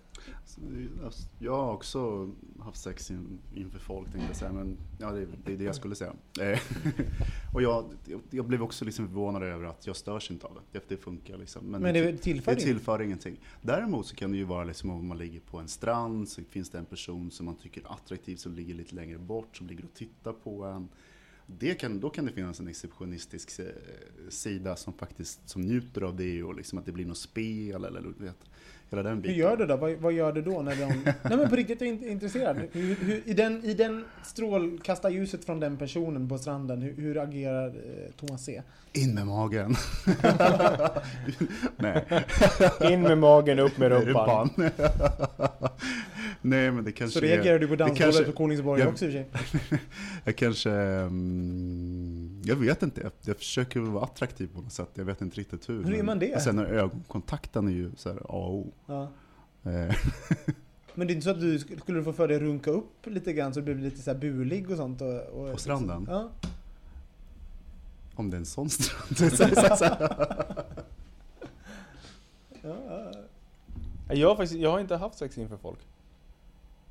[1.39, 5.53] Jag har också haft sex in, inför folk tänkte jag säga, men ja, det, det
[5.53, 6.13] är det jag skulle säga.
[6.41, 6.59] Eh,
[7.53, 7.85] och jag,
[8.29, 10.81] jag, blev också liksom förvånad över att jag störs inte av det.
[10.87, 11.65] Det, funkar liksom.
[11.65, 13.39] Men det tillför det tillför ingenting.
[13.61, 16.69] Däremot så kan det ju vara liksom om man ligger på en strand så finns
[16.69, 19.83] det en person som man tycker är attraktiv som ligger lite längre bort, som ligger
[19.83, 20.89] och tittar på en.
[21.47, 23.65] Det kan, då kan det finnas en exceptionistisk eh,
[24.29, 28.01] sida som faktiskt som njuter av det och liksom att det blir något spel eller
[28.01, 28.37] du vet,
[28.89, 29.37] hela den Hur biten.
[29.37, 29.77] gör du då?
[29.77, 30.87] Vad, vad gör du då när de...
[31.03, 32.57] Nej men på riktigt, jag är intresserad.
[32.71, 37.67] Hur, hur, i, den, I den strålkastarljuset från den personen på stranden, hur, hur agerar
[37.67, 38.61] eh, Thomas C?
[38.97, 39.75] In med magen!
[41.77, 42.05] Nej.
[42.91, 44.49] In med magen, upp med rumpan.
[46.41, 49.05] Nej men det kanske Så reagerar du på det dansgolvet kanske- på Kolingsborg jag- också
[49.05, 49.79] i och för sig?
[50.25, 50.71] Jag kanske...
[50.71, 53.01] mm, jag vet inte.
[53.01, 54.89] Jag, jag försöker vara attraktiv på något sätt.
[54.93, 55.83] Jag vet inte riktigt hur.
[55.83, 56.35] Hur är man det?
[56.35, 58.71] Och sen är ögonkontakten är ju så här A och O.
[58.85, 59.01] Ja.
[59.71, 59.95] Eh,
[60.95, 63.05] Men det är inte så att du sk- skulle få för dig att runka upp
[63.05, 65.01] lite grann så du blir lite så här bulig och sånt?
[65.01, 66.07] Och, och På stranden?
[66.09, 66.29] Ja.
[68.19, 69.17] Om det är en sån strand.
[69.17, 69.85] Så- så- så-
[72.61, 73.11] Ja, ja.
[74.13, 75.79] Jag har, faktiskt, jag har inte haft sex inför folk.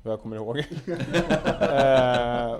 [0.03, 0.57] Vad jag kommer ihåg.
[1.61, 2.57] Eh,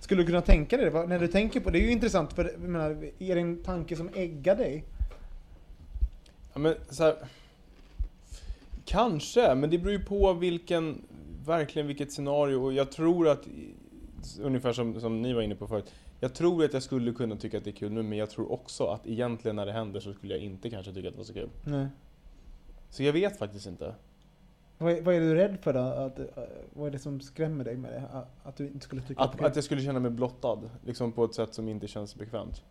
[0.00, 1.06] Skulle du kunna tänka dig det?
[1.06, 3.96] När du tänker på det, är ju intressant för jag menar, är det en tanke
[3.96, 4.84] som äggar dig?
[6.52, 7.16] Ja, men så här,
[8.84, 11.02] Kanske, men det beror ju på vilken,
[11.46, 12.56] verkligen vilket scenario.
[12.56, 13.42] Och jag tror att,
[14.40, 15.92] ungefär som, som ni var inne på förut,
[16.24, 18.52] jag tror att jag skulle kunna tycka att det är kul nu, men jag tror
[18.52, 21.24] också att egentligen när det händer så skulle jag inte kanske tycka att det var
[21.24, 21.50] så kul.
[21.64, 21.86] Nej.
[22.90, 23.94] Så jag vet faktiskt inte.
[24.78, 25.78] Vad är, vad är du rädd för då?
[25.78, 26.24] Att, eh,
[26.72, 28.02] vad är det som skrämmer dig med det?
[28.12, 31.12] Att- Att du inte skulle tycka Att, det att jag skulle känna mig blottad, liksom
[31.12, 32.62] på ett sätt som inte känns bekvämt.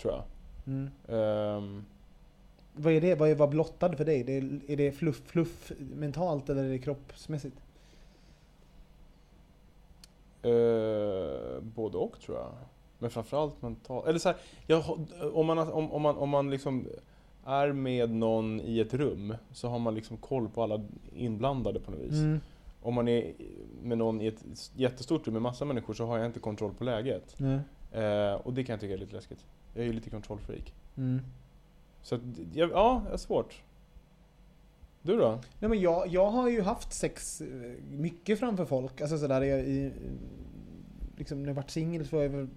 [0.00, 0.22] Tror jag.
[0.66, 0.90] mm.
[1.08, 1.84] Ehm,
[2.74, 3.14] Vad är det?
[3.14, 4.24] Vad är vara blottad för dig?
[4.24, 7.56] Det är, är det fluff, fluff mentalt eller är det kroppsmässigt?
[10.42, 12.52] Eh, både och tror jag.
[13.00, 14.06] Men framförallt mentalt.
[14.06, 14.84] Eller så här, jag,
[15.32, 16.86] om man, om, om man, om man liksom
[17.44, 21.90] är med någon i ett rum så har man liksom koll på alla inblandade på
[21.90, 22.12] något vis.
[22.12, 22.40] Mm.
[22.82, 23.32] Om man är
[23.82, 26.84] med någon i ett jättestort rum med massa människor så har jag inte kontroll på
[26.84, 27.34] läget.
[27.36, 27.60] Nej.
[27.92, 29.46] Eh, och det kan jag tycka är lite läskigt.
[29.74, 30.74] Jag är ju lite kontrollfreak.
[30.96, 31.20] Mm.
[32.02, 32.20] Så att,
[32.52, 33.62] jag, ja, det är svårt.
[35.02, 35.40] Du då?
[35.58, 37.46] Nej men jag, jag har ju haft sex eh,
[37.90, 39.00] mycket framför folk.
[39.00, 39.92] Alltså sådär jag, i,
[41.16, 42.48] liksom när jag varit singel så var jag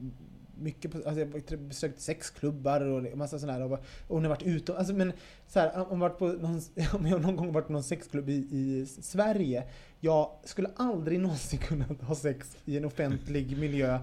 [0.55, 3.61] mycket på, alltså jag har besökt sexklubbar och massa sådär.
[3.61, 5.13] Och, och hon har varit ute, alltså men
[5.47, 6.61] såhär, om jag varit på någon,
[6.93, 9.63] om jag någon gång varit på någon sexklubb i, i Sverige.
[9.99, 13.99] Jag skulle aldrig någonsin kunna ha sex i en offentlig miljö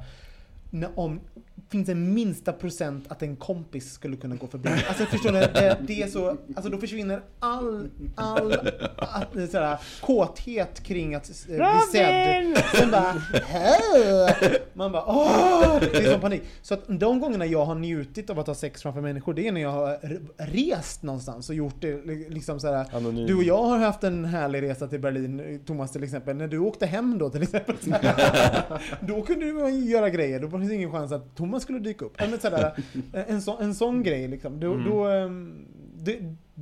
[0.70, 1.20] när, om
[1.68, 4.70] finns en minsta procent att en kompis skulle kunna gå förbi.
[4.88, 5.40] Alltså förstår ni?
[5.40, 8.52] Det, det är så, alltså då försvinner all, all,
[8.96, 12.49] all sådär, kåthet kring att eh, bli sedd.
[12.74, 13.14] Sen bara,
[13.46, 15.80] "Hej!" Man bara, åh!
[15.80, 16.42] Det är som panik.
[16.62, 19.52] Så att de gångerna jag har njutit av att ha sex framför människor, det är
[19.52, 22.86] när jag har re- rest någonstans och gjort det liksom sådär.
[22.92, 23.26] Anonym.
[23.26, 26.36] Du och jag har haft en härlig resa till Berlin, Thomas till exempel.
[26.36, 27.76] När du åkte hem då till exempel.
[29.00, 32.20] då kunde du göra grejer, då fanns det ingen chans att Thomas skulle dyka upp.
[32.20, 32.72] Men sådär,
[33.12, 34.60] en, så, en sån grej liksom.
[34.60, 34.90] Då, Mm.
[34.90, 35.66] då, ehm,
[36.02, 36.18] det,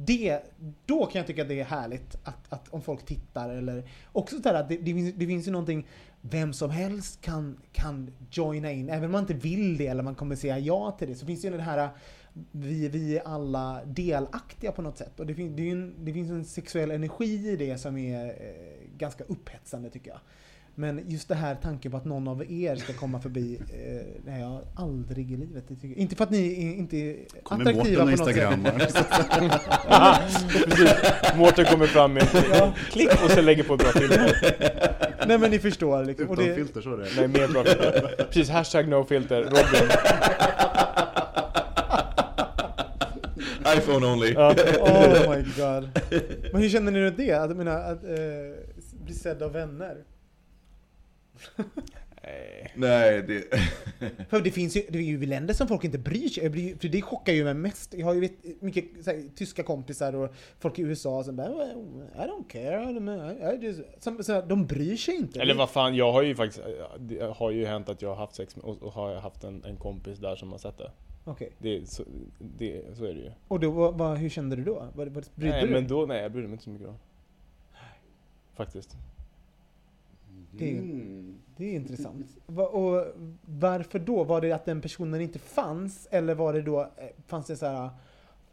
[0.06, 0.40] det,
[0.86, 4.42] då kan jag tycka att det är härligt att, att om folk tittar eller också
[4.42, 5.86] så här att det, det, finns, det finns ju någonting
[6.20, 10.14] vem som helst kan, kan joina in, även om man inte vill det eller man
[10.14, 11.90] kommer säga ja till det, så finns det ju det här
[12.52, 15.20] vi, vi är alla delaktiga på något sätt.
[15.20, 18.96] Och det, fin, det, en, det finns en sexuell energi i det som är eh,
[18.96, 20.20] ganska upphetsande tycker jag.
[20.78, 23.60] Men just det här tanken på att någon av er ska komma förbi,
[24.26, 25.68] eh, har jag aldrig i livet.
[25.68, 25.96] Det tycker jag.
[25.96, 28.28] Inte för att ni är, inte är Kommer attraktiva på något sätt.
[28.28, 28.78] Instagrammar.
[30.64, 31.36] Precis.
[31.36, 32.74] Mårten kommer fram med Ja.
[32.90, 34.36] klick och så lägger på ett bra filter.
[35.26, 36.28] Nej men ni förstår liksom.
[36.28, 37.08] Och Utan det, filter, så är det.
[37.16, 38.14] Nej, mer bra filter.
[38.28, 39.42] Precis, hashtag no filter.
[39.42, 39.88] Robin.
[43.78, 44.32] iPhone only.
[44.32, 44.54] Ja.
[44.80, 45.88] oh my god.
[46.52, 47.32] Men hur känner ni runt det?
[47.32, 48.10] Att, menar, att eh,
[49.04, 49.96] bli sedd av vänner?
[52.22, 52.72] Nej.
[52.74, 53.44] Nej, det...
[54.28, 56.76] För det finns ju, det är ju länder som folk inte bryr sig.
[56.78, 57.94] För det chockar ju mig mest.
[57.94, 61.48] Jag har ju vet, mycket så här, tyska kompisar och folk i USA som bara
[61.48, 61.78] "Well,
[62.14, 63.54] I don't care.
[63.54, 65.40] I, just, som, så här, de bryr sig inte.
[65.40, 66.64] Eller vad fan, jag har ju faktiskt,
[66.98, 69.64] det har ju hänt att jag har haft sex med, och, och har haft en,
[69.64, 70.90] en kompis där som har sett det.
[71.24, 71.52] Okej.
[71.58, 72.02] Det, så,
[72.38, 73.30] det, så är det ju.
[73.48, 74.74] Och då, vad, vad, hur kände du då?
[74.94, 76.94] Var, var, brydde Nej du men då, nej jag brydde mig inte så mycket då.
[78.54, 78.96] Faktiskt.
[80.50, 81.38] Det, är- Mm.
[81.56, 82.26] det är intressant.
[82.46, 83.04] Och
[83.42, 84.24] varför då?
[84.24, 86.08] Var det att den personen inte fanns?
[86.10, 86.88] Eller var det då, eh,
[87.26, 87.90] fanns det så här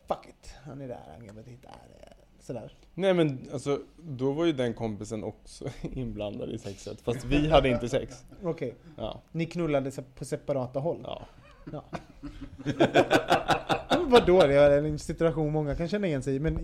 [0.08, 2.08] Fuck it, han är där, han kan titta här.
[2.08, 2.74] eh, Sådär.
[2.94, 7.02] Nej men alltså, då var ju den kompisen också inblandad i sexet.
[7.02, 8.24] Fast vi hade inte sex.
[8.44, 11.00] Okej, Ja, ni knullade på separata håll?
[11.04, 11.22] ja.
[11.72, 11.84] Ja.
[14.08, 14.40] Vadå?
[14.40, 16.60] Det är en situation många kan känna igen sig i, men...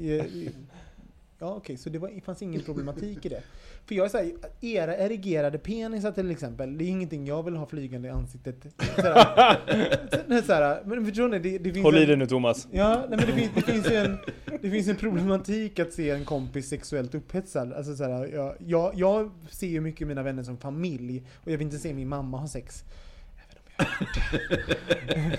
[1.42, 3.42] Ja okej, så det, var, fanns ingen problematik i det.
[3.86, 4.32] För jag är såhär,
[4.62, 8.56] era erigerade penisar till exempel, det är ingenting jag vill ha flygande i ansiktet.
[8.96, 11.40] Såhär, såhär, men förstår ni?
[11.40, 12.68] Det, det finns Håll i en- dig nu Thomas.
[12.72, 14.18] Ja, nej, men det finns, det, finns en,
[14.62, 17.74] det finns en problematik att se en kompis sexuellt upphetsad.
[17.74, 21.58] Alltså, så här, jag, jag, jag ser ju mycket mina vänner som familj och jag
[21.58, 22.84] vill inte se min mamma ha sex.
[23.78, 24.08] Även om,
[25.18, 25.34] jag,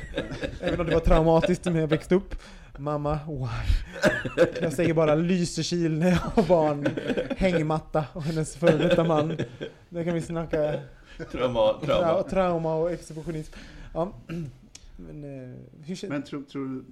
[0.68, 2.34] även om det var traumatiskt när jag växte upp.
[2.78, 4.46] Mamma, why?
[4.62, 6.88] Jag säger bara Lysekil när jag har barn.
[7.36, 9.36] Hängmatta och hennes före detta man.
[9.88, 10.80] Där kan vi snacka
[11.32, 12.22] Trauma, tra trauma.
[12.22, 13.52] trauma och exhibitionism.
[13.94, 14.12] Ja.
[14.96, 16.84] Men, eh, hur Men tror, tror,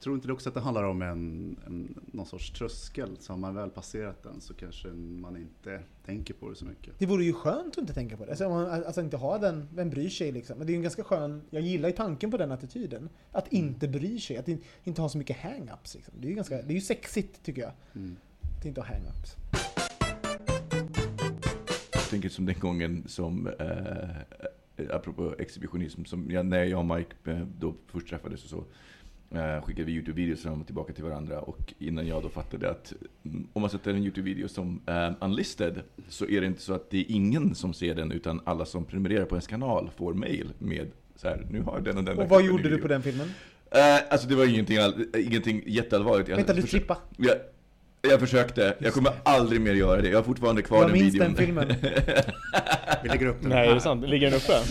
[0.00, 3.16] tror inte du också att det handlar om en, en, någon sorts tröskel?
[3.20, 6.98] Så har man väl passerat den så kanske man inte tänker på det så mycket.
[6.98, 8.30] Det vore ju skönt att inte tänka på det.
[8.30, 10.58] Alltså, man, alltså inte ha den, vem bryr sig liksom?
[10.58, 13.08] Men det är ju en ganska skön, jag gillar ju tanken på den attityden.
[13.32, 15.94] Att inte bry sig, att in, inte ha så mycket hang-ups.
[15.94, 16.14] Liksom.
[16.18, 17.72] Det är ju ganska, det är ju sexigt tycker jag.
[17.94, 18.16] Mm.
[18.58, 19.36] Att inte ha hang-ups.
[21.92, 27.14] Jag tänker som den gången som, eh, apropå exhibitionism, som jag, när jag och Mike
[27.24, 28.64] eh, då först träffades och så,
[29.34, 31.40] eh, skickade vi YouTube-videos fram och tillbaka till varandra.
[31.40, 32.92] Och innan jag då fattade att
[33.24, 36.90] mm, om man sätter en YouTube-video som eh, unlisted, så är det inte så att
[36.90, 40.52] det är ingen som ser den, utan alla som prenumererar på ens kanal får mail
[40.58, 43.02] med så här, nu har den och den Och vad gjorde du video." på den
[43.02, 43.28] filmen?
[43.70, 46.28] Eh, alltså det var ingenting, all, ingenting jätteallvarligt.
[46.28, 46.96] Jag Vänta, du försökte- strippa?
[47.16, 47.36] jag,
[48.12, 50.08] jag försökte, jag kommer aldrig mer göra det.
[50.08, 51.26] Jag har fortfarande kvar Jag den minns videon.
[51.34, 51.68] den filmen.
[53.02, 54.08] Vi lägger upp den Nej, är det sant?
[54.08, 54.52] Ligger den uppe?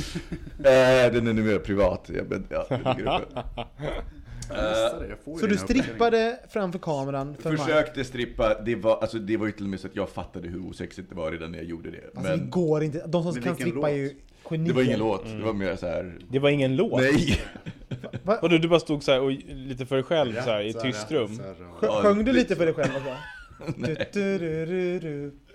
[0.60, 2.10] Eh, den är numera privat.
[2.16, 3.44] Jag, men, ja, den ligger uppe.
[3.44, 3.46] Missade
[3.78, 3.84] det.
[3.86, 4.19] Jag
[4.50, 7.64] ju Så du strippade framför kameran för Mike?
[7.64, 10.48] Försökte strippa, det var, alltså, det var ju till och med så att jag fattade
[10.48, 11.98] hur osexigt det var redan när jag gjorde det.
[12.16, 13.04] Alltså det Men går inte.
[13.08, 14.12] De som kan strippa är låt?
[14.12, 14.68] ju genier.
[14.68, 16.18] det var ingen låt, det var mer så här.
[16.30, 17.02] Det var ingen låt?
[17.02, 17.42] nej!
[18.24, 18.40] Va?
[18.42, 20.78] Vadå, du bara stod så här och lite för dig själv så här, i Så
[20.80, 21.36] ett här, tyst rum?
[21.36, 23.16] så här, Sjö- Ja, Sjöng du lite för dig själv också?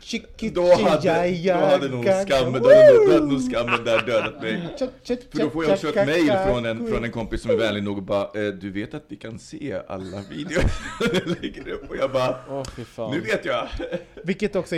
[0.00, 4.68] Kitchy, Då hade, jaja, då hade nog skammen, då hade nog- skammen där dödat mig.
[4.78, 7.82] För då får jag också ett mail från en, från en kompis som är vänlig
[7.82, 10.62] nog och bara eh, Du vet att vi kan se alla videor
[11.26, 13.10] du lägger upp och jag bara Åh fy fan.
[13.10, 13.68] Nu vet jag!
[14.24, 14.74] Vilket också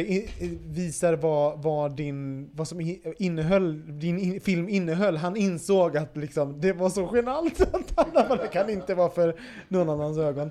[0.66, 5.16] visar vad, vad, din, vad som innehöll, din in, film innehöll.
[5.16, 9.10] Han insåg att liksom, det var så genant att alla bara, det kan inte vara
[9.10, 9.34] för
[9.68, 10.50] någon annans ögon.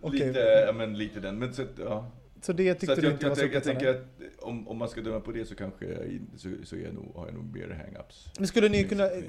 [0.00, 2.10] Okej, Lite, ja men lite den, men så, ja.
[2.40, 3.80] så det Så tyckte att du jag, inte jag, var så jag upphetsande?
[3.80, 6.80] tänker att om, om man ska döma på det så kanske jag, så, så är
[6.80, 8.28] jag nog, har jag nog mer hang-ups.
[8.38, 9.22] Men skulle ni kunna, eh,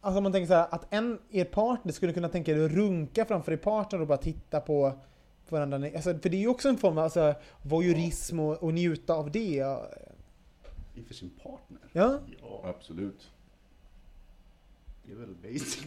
[0.00, 2.72] alltså om man tänker så här, att en, er partner skulle kunna tänka er att
[2.72, 4.92] runka framför er partner och bara titta på
[5.48, 5.76] varandra.
[5.76, 9.30] Alltså, för det är ju också en form av alltså, voyeurism och, och njuta av
[9.30, 9.64] det.
[10.94, 11.78] Inför sin partner?
[11.92, 12.64] Ja, Ja.
[12.64, 13.30] Absolut.
[15.06, 15.86] Det är väl basic.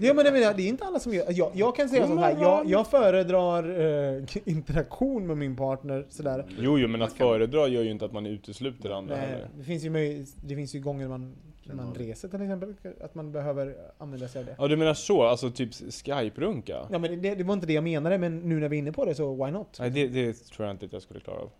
[0.00, 2.16] Ja men jag menar, det är inte alla som gör jag, jag kan säga så
[2.16, 3.80] här, jag, jag föredrar
[4.16, 6.46] eh, interaktion med min partner sådär.
[6.58, 9.48] Jo, jo, men att föredra gör ju inte att man utesluter andra Nej, heller.
[9.58, 11.36] det, finns ju det finns ju gånger man,
[11.72, 14.54] man reser till exempel, att man behöver använda sig av det.
[14.58, 15.22] Ja, du menar så?
[15.22, 16.88] Alltså typ Skype-runka?
[16.90, 18.92] Ja men det, det var inte det jag menade, men nu när vi är inne
[18.92, 19.76] på det så why not?
[19.80, 21.50] Nej, det, det tror jag inte att jag skulle klara av.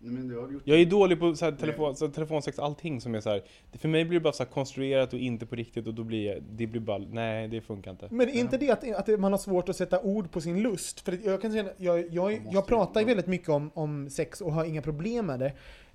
[0.00, 2.58] Nej, men du har gjort Jag är dålig på så här, telefon, så här, telefonsex,
[2.58, 3.42] allting som är så här.
[3.72, 6.04] det- För mig blir det bara så här konstruerat och inte på riktigt och då
[6.04, 8.08] blir jag, det blir bara, nej det funkar inte.
[8.10, 11.00] Men är inte det att, att man har svårt att sätta ord på sin lust?
[11.00, 14.52] För jag kan säga, jag, jag, jag pratar ju väldigt mycket om, om sex och
[14.52, 15.52] har inga problem med det.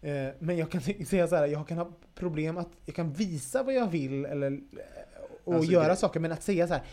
[0.09, 3.63] Eh, men jag kan säga så här, jag kan ha problem att jag kan visa
[3.63, 4.57] vad jag vill eller, eh,
[5.43, 6.83] och Alltså, göra det- saker, men att säga så här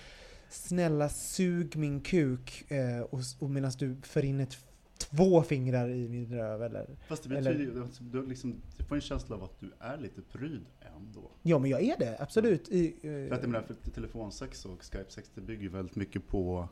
[0.53, 4.57] Snälla sug min kuk eh, och, och medan du för in ett,
[5.01, 6.87] två fingrar i min röv eller...
[7.09, 9.71] Fast det Eller- betyder ju, alltså, du, liksom, du får en känsla av att du
[9.81, 10.65] är lite pryd
[10.97, 11.31] ändå.
[11.43, 12.69] Ja men jag är det, absolut.
[12.69, 16.27] I, För att eh, jag menar, för telefonsex och Skype-sex det bygger ju väldigt mycket
[16.27, 16.69] på,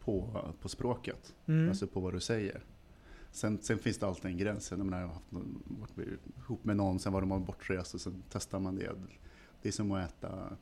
[0.00, 1.34] på, på språket.
[1.46, 1.68] mm.
[1.68, 2.64] Alltså på vad du säger.
[3.30, 4.70] Sen, sen finns det alltid en gräns.
[4.70, 6.08] Jag menar, jag har haft, någon- varit
[6.38, 8.90] ihop med någon, sen var de bortrest och sen testar man det.
[9.62, 10.56] Det är som att äta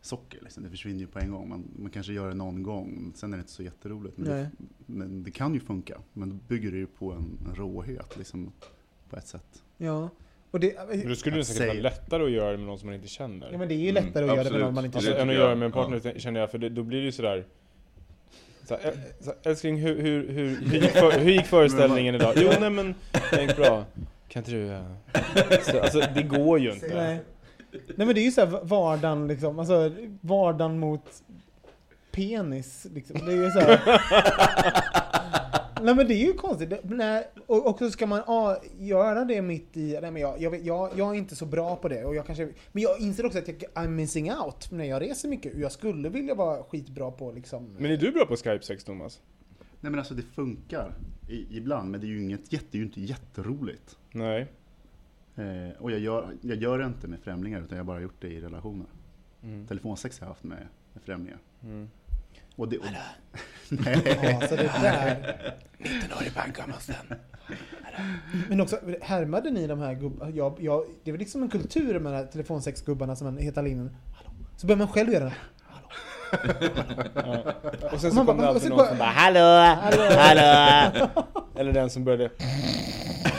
[0.00, 0.62] socker, liksom.
[0.62, 1.48] det försvinner ju på en gång.
[1.48, 4.18] Man, man kanske gör det någon gång, sen är det inte så jätteroligt.
[4.18, 4.50] Men, det,
[4.86, 5.98] men det kan ju funka.
[6.12, 8.52] Men då bygger det ju på en, råhet liksom,
[9.10, 9.62] på ett sätt.
[9.76, 10.08] Ja.
[10.50, 12.86] Och det, Men då skulle det säkert vara lättare att göra det med någon som
[12.86, 13.52] man inte känner.
[13.52, 15.10] ja men det är ju Mm, lättare att göra det med någon man inte Alltså,
[15.10, 15.22] Det känner.
[15.32, 15.58] än att göra jag.
[15.58, 17.44] med en partner känner jag, för det, då blir det ju sådär
[18.64, 22.34] så här, ä- så älskling hur, hur, hur, hur, gick för, hur gick föreställningen idag?
[22.36, 22.94] Jo nej men,
[23.30, 23.84] det gick bra.
[24.28, 24.68] Kan inte du...
[24.70, 24.82] eh,
[25.62, 26.94] Så, alltså det går ju inte.
[26.94, 27.20] Nej.
[27.72, 31.22] Nej men det är ju såhär vardagen liksom, alltså vardagen mot
[32.12, 33.26] penis liksom.
[33.26, 33.80] Det är ju såhär.
[35.82, 36.72] Nej men det är ju konstigt.
[36.82, 40.50] Nej, och, och så ska man ah, göra det mitt i, nej men jag, jag,
[40.50, 42.04] vet- jag, jag är inte så bra på det.
[42.04, 45.28] Och jag kanske, men jag inser också att jag I'm missing out när jag reser
[45.28, 45.58] mycket.
[45.58, 47.76] Jag skulle vilja vara skitbra på liksom.
[47.78, 49.20] Men är du bra på Skype-sex Thomas?
[49.80, 50.94] Nej men alltså det funkar
[51.28, 53.96] i, ibland, men det är ju, inget, jätte, det är ju inte jätteroligt.
[54.12, 54.46] Nej.
[55.36, 58.20] Eh, och jag gör, jag gör det inte med främlingar, utan jag har bara gjort
[58.20, 58.86] det i relationer.
[59.42, 59.66] Mm.
[59.66, 61.38] Telefonsex har jag haft med, med främlingar.
[61.62, 61.90] Mm.
[62.56, 62.84] Och det, och,
[63.70, 65.36] Ja, så det där.
[68.48, 70.30] Men också, härmade ni de här gubbarna?
[70.30, 73.62] Jag, jag, det är väl liksom en kultur med de här telefonsexgubbarna som man heter
[73.62, 73.96] linjen.
[74.16, 74.30] Hallå.
[74.56, 75.34] Så börjar man själv göra det.
[77.14, 77.52] Ja.
[77.92, 79.76] Och sen så man kom det bara- alltid någon bara- som bara Hallå!
[80.18, 81.08] Hallå!
[81.56, 82.30] Eller den som började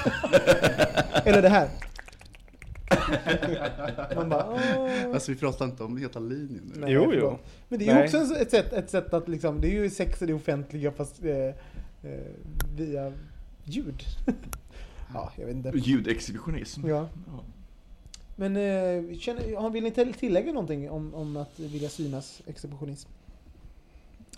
[1.26, 1.70] Eller det här.
[4.16, 5.14] Man bara, åh.
[5.14, 6.80] alltså vi pratar inte om heta linjen nu.
[6.82, 7.38] Nej, Jo, jo.
[7.70, 8.04] Men det är ju Nej.
[8.04, 10.92] också en- ett sätt, ett sätt att liksom, det är ju sex i det offentliga
[10.92, 11.54] fast eh, eh,
[12.78, 13.14] via
[13.64, 14.04] ljud.
[15.14, 15.72] ja, jag vet inte.
[15.76, 16.88] Ljudexhibitionism.
[16.88, 17.08] Ja.
[18.36, 23.10] Men eh, känner, har- vill ni till- tillägga någonting om, om att vilja synas exhibitionism?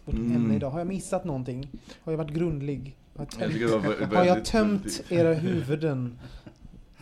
[0.06, 0.36] Vårt Mm.
[0.36, 0.70] ämne idag.
[0.70, 1.70] Har jag missat någonting?
[2.04, 2.96] Har jag varit grundlig?
[3.16, 6.20] Har jag Jag var vä- har jag väldigt- tömt väldigt- era huvuden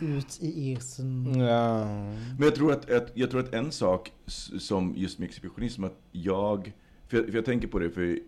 [0.00, 1.34] ut i esen?
[1.38, 1.84] Ja.
[2.38, 5.98] Men jag tror att, att, jag tror att en sak som just med exhibitionism, att
[6.12, 6.72] jag,
[7.08, 8.18] för jag, för jag tänker på det, för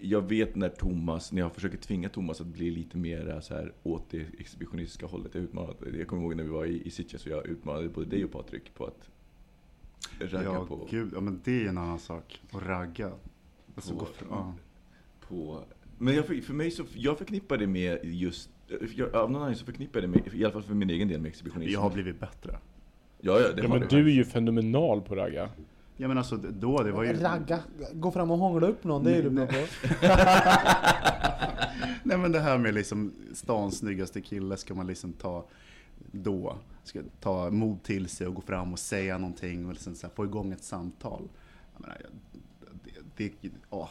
[0.00, 3.72] jag vet när Thomas, när jag försöker tvinga Thomas att bli lite mer så här
[3.82, 5.34] åt det exhibitionistiska hållet.
[5.34, 8.06] Jag, utmanat, jag kommer ihåg när vi var i, i Sitges och jag utmanade både
[8.06, 9.08] dig och Patrik på att
[10.20, 12.42] ragga Ja, på, gud, ja men det är en annan sak.
[12.52, 13.12] Att ragga.
[13.74, 14.54] Alltså, På- gå för, ja.
[15.28, 15.64] på
[15.98, 18.50] men jag, för för mig så, jag förknippar det med just,
[18.96, 21.20] jag, av någon anledning så förknippar det med, i alla fall för min egen del
[21.20, 21.72] med exhibitionism.
[21.72, 22.58] Jag har blivit bättre.
[23.20, 24.02] Ja, ja, det Ja, har men du.
[24.02, 25.50] du är ju fenomenal på ragga.
[25.96, 27.12] Ja men alltså då, det var ju...
[27.12, 27.60] Ragga,
[27.92, 30.06] gå fram och hångla upp någon, det är du bra Nej, på.
[32.02, 35.46] Nej men det här med liksom stans snyggaste kille ska man liksom ta
[36.12, 36.56] då.
[36.84, 40.14] Ska ta mod till sig och gå fram och säga någonting och liksom så här,
[40.14, 41.22] få igång ett samtal.
[41.74, 41.98] Jag menar,
[43.16, 43.90] det, det, åh,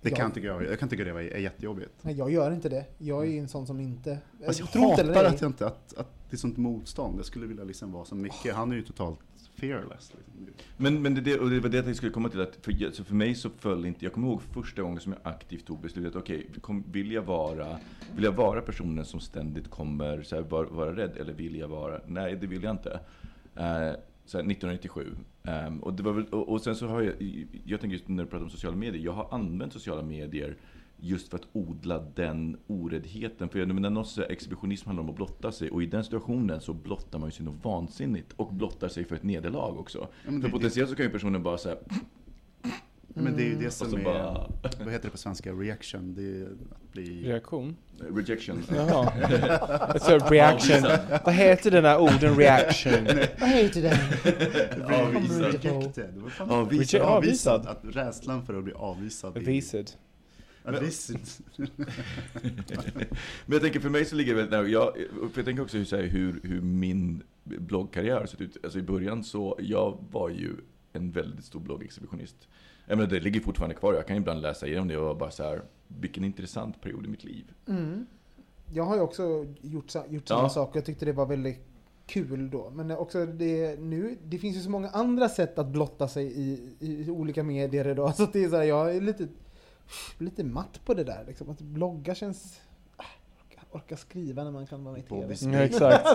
[0.00, 0.24] det kan Ja.
[0.24, 1.90] jag tycka jag, jag kan tycka det är, är jättejobbigt.
[2.02, 2.84] Nej, jag gör inte det.
[2.98, 4.18] Jag är ju en sån som inte...
[4.46, 5.26] Fast jag tror inte hatar nej.
[5.26, 7.18] att, jag inte, att, att det är sånt motstånd.
[7.18, 8.52] Jag skulle vilja liksom vara som Micke.
[8.54, 9.18] Han är ju totalt
[9.54, 10.12] fearless.
[10.16, 10.46] Liksom.
[10.76, 13.04] Men, men det, det, och det var det jag skulle komma till, att för, så
[13.04, 16.16] för mig så föll inte, jag kommer ihåg första gången som jag aktivt tog beslutet,
[16.16, 17.78] okej, kom, vill, jag vara,
[18.14, 21.68] vill jag vara personen som ständigt kommer så här, vara, vara rädd, eller vill jag
[21.68, 23.00] vara, nej det vill jag inte.
[23.56, 23.92] Eh,
[24.28, 25.16] så här, 1997.
[25.44, 27.14] Ehm, och, det var väl, och, och sen så har jag,
[27.64, 30.56] jag tänker just när du pratar om sociala medier, jag har använt sociala medier
[31.00, 33.48] just för att odla den oräddheten.
[33.48, 36.60] För jag menar, något så exhibitionism handlar om att blotta sig och i den situationen
[36.60, 40.08] så blottar man ju sig något vansinnigt och blottar sig för ett nederlag också.
[40.24, 41.76] för det- potentiellt så kan ju personen bara säga
[43.14, 45.52] Men det är ju det Och som så är, bara- vad heter det på svenska,
[45.52, 46.14] reaction?
[46.14, 47.22] Det är att bli...
[47.28, 47.76] Reaktion?
[48.14, 48.62] Rejection.
[48.76, 49.12] Jaha.
[49.88, 50.82] Alltså reaction.
[51.24, 52.92] Vad heter den här orden reaction?
[53.40, 53.98] Vad heter den?
[54.84, 56.00] Avvisad.
[56.50, 57.00] Avvisad.
[57.02, 57.66] Avvisad.
[57.66, 59.36] Att rädslan för att bli avvisad.
[59.36, 59.90] Avvisad.
[60.64, 61.20] Avvisad.
[63.46, 64.92] Men jag tänker för mig så ligger det väldigt nära, jag,
[65.36, 68.56] jag tänker också hur, hur, hur min bloggkarriär har sett ut.
[68.62, 70.50] Alltså i början så, jag var ju
[70.92, 72.48] en väldigt stor bloggexhibitionist.
[72.88, 75.42] Jag menar, det ligger fortfarande kvar, jag kan ibland läsa igenom det och bara så
[75.42, 77.52] här, vilken intressant period i mitt liv.
[77.68, 78.06] Mm.
[78.72, 80.48] Jag har ju också gjort, gjort samma Ja.
[80.48, 81.58] sak och jag tyckte det var väldigt
[82.06, 82.70] kul då.
[82.70, 86.76] Men också det, nu, det finns ju så många andra sätt att blotta sig i,
[86.80, 88.14] i olika medier idag.
[88.16, 89.28] Så det är så här, jag är lite,
[90.18, 91.24] lite matt på det där.
[91.26, 91.50] Liksom.
[91.50, 92.60] Att blogga känns...
[93.72, 95.20] Orka, skriva när man kan vara med i TV.
[95.20, 96.06] Bobby Ja, exakt.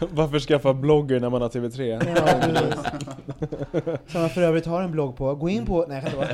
[0.12, 1.82] Varför skaffa blogger när man har TV3?
[2.16, 3.98] Ja.
[4.06, 5.34] Som jag för övrigt har en blogg på.
[5.34, 5.86] Gå in på...
[5.88, 6.28] Nej, jag bara.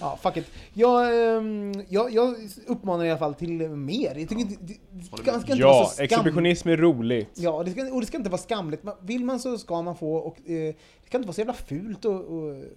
[0.00, 0.46] Ja, fuck it.
[0.72, 2.36] Jag, ehm, jag, jag
[2.66, 4.14] uppmanar i alla fall till mer.
[4.18, 6.04] Jag tycker inte, det, det ska, ska inte vara Ja, skam...
[6.04, 7.30] exhibitionism är roligt.
[7.34, 8.82] Ja, det ska, och det ska inte vara skamligt.
[8.82, 11.52] Men Vill man så ska man få och eh, det ska inte vara så jävla
[11.52, 12.04] fult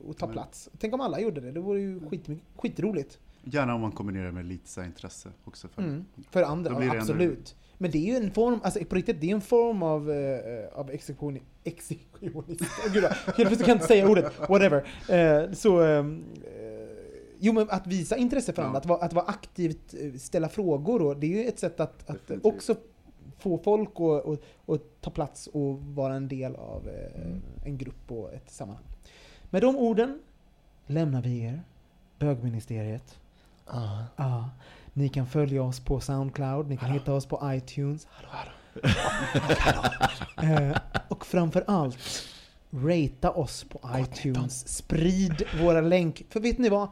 [0.10, 0.70] att ta plats.
[0.80, 1.52] Tänk om alla gjorde det.
[1.52, 3.20] Det vore ju skit, skitroligt.
[3.52, 5.68] Gärna om man kombinerar med lite så intresse också.
[5.68, 6.06] För, Mm.
[6.30, 7.56] För andra, absolut.
[7.78, 10.80] Men det är ju en form, alltså på riktigt, det är en form av, eh,
[10.80, 12.62] av exekution, exekutionist.
[12.62, 14.88] Oh, gud, helt plötsligt kan jag inte säga ordet, whatever.
[15.10, 16.88] Eh, så, ehm, eh,
[17.40, 18.66] jo men att visa intresse för Ja.
[18.68, 22.10] andra, att vara, att vara aktivt, ställa frågor, och det är ju ett sätt att,
[22.10, 22.46] att Definitivt.
[22.54, 22.76] också
[23.40, 27.42] få folk att och, och ta plats och vara en del av Mm.
[27.66, 28.84] en grupp och ett sammanhang.
[29.50, 30.20] Med de orden
[30.88, 31.62] lämnar vi er,
[32.20, 33.20] bögministeriet.
[34.16, 34.50] Ja,
[34.94, 38.08] ni kan följa oss på Soundcloud, ni kan hitta oss på iTunes.
[38.12, 38.52] Hallå, hallå.
[40.54, 41.98] Eh, och framför allt,
[42.72, 44.68] ratea oss på iTunes.
[44.78, 46.26] Sprid våra länk.
[46.30, 46.84] För vet ni vad?
[46.84, 46.90] Eh,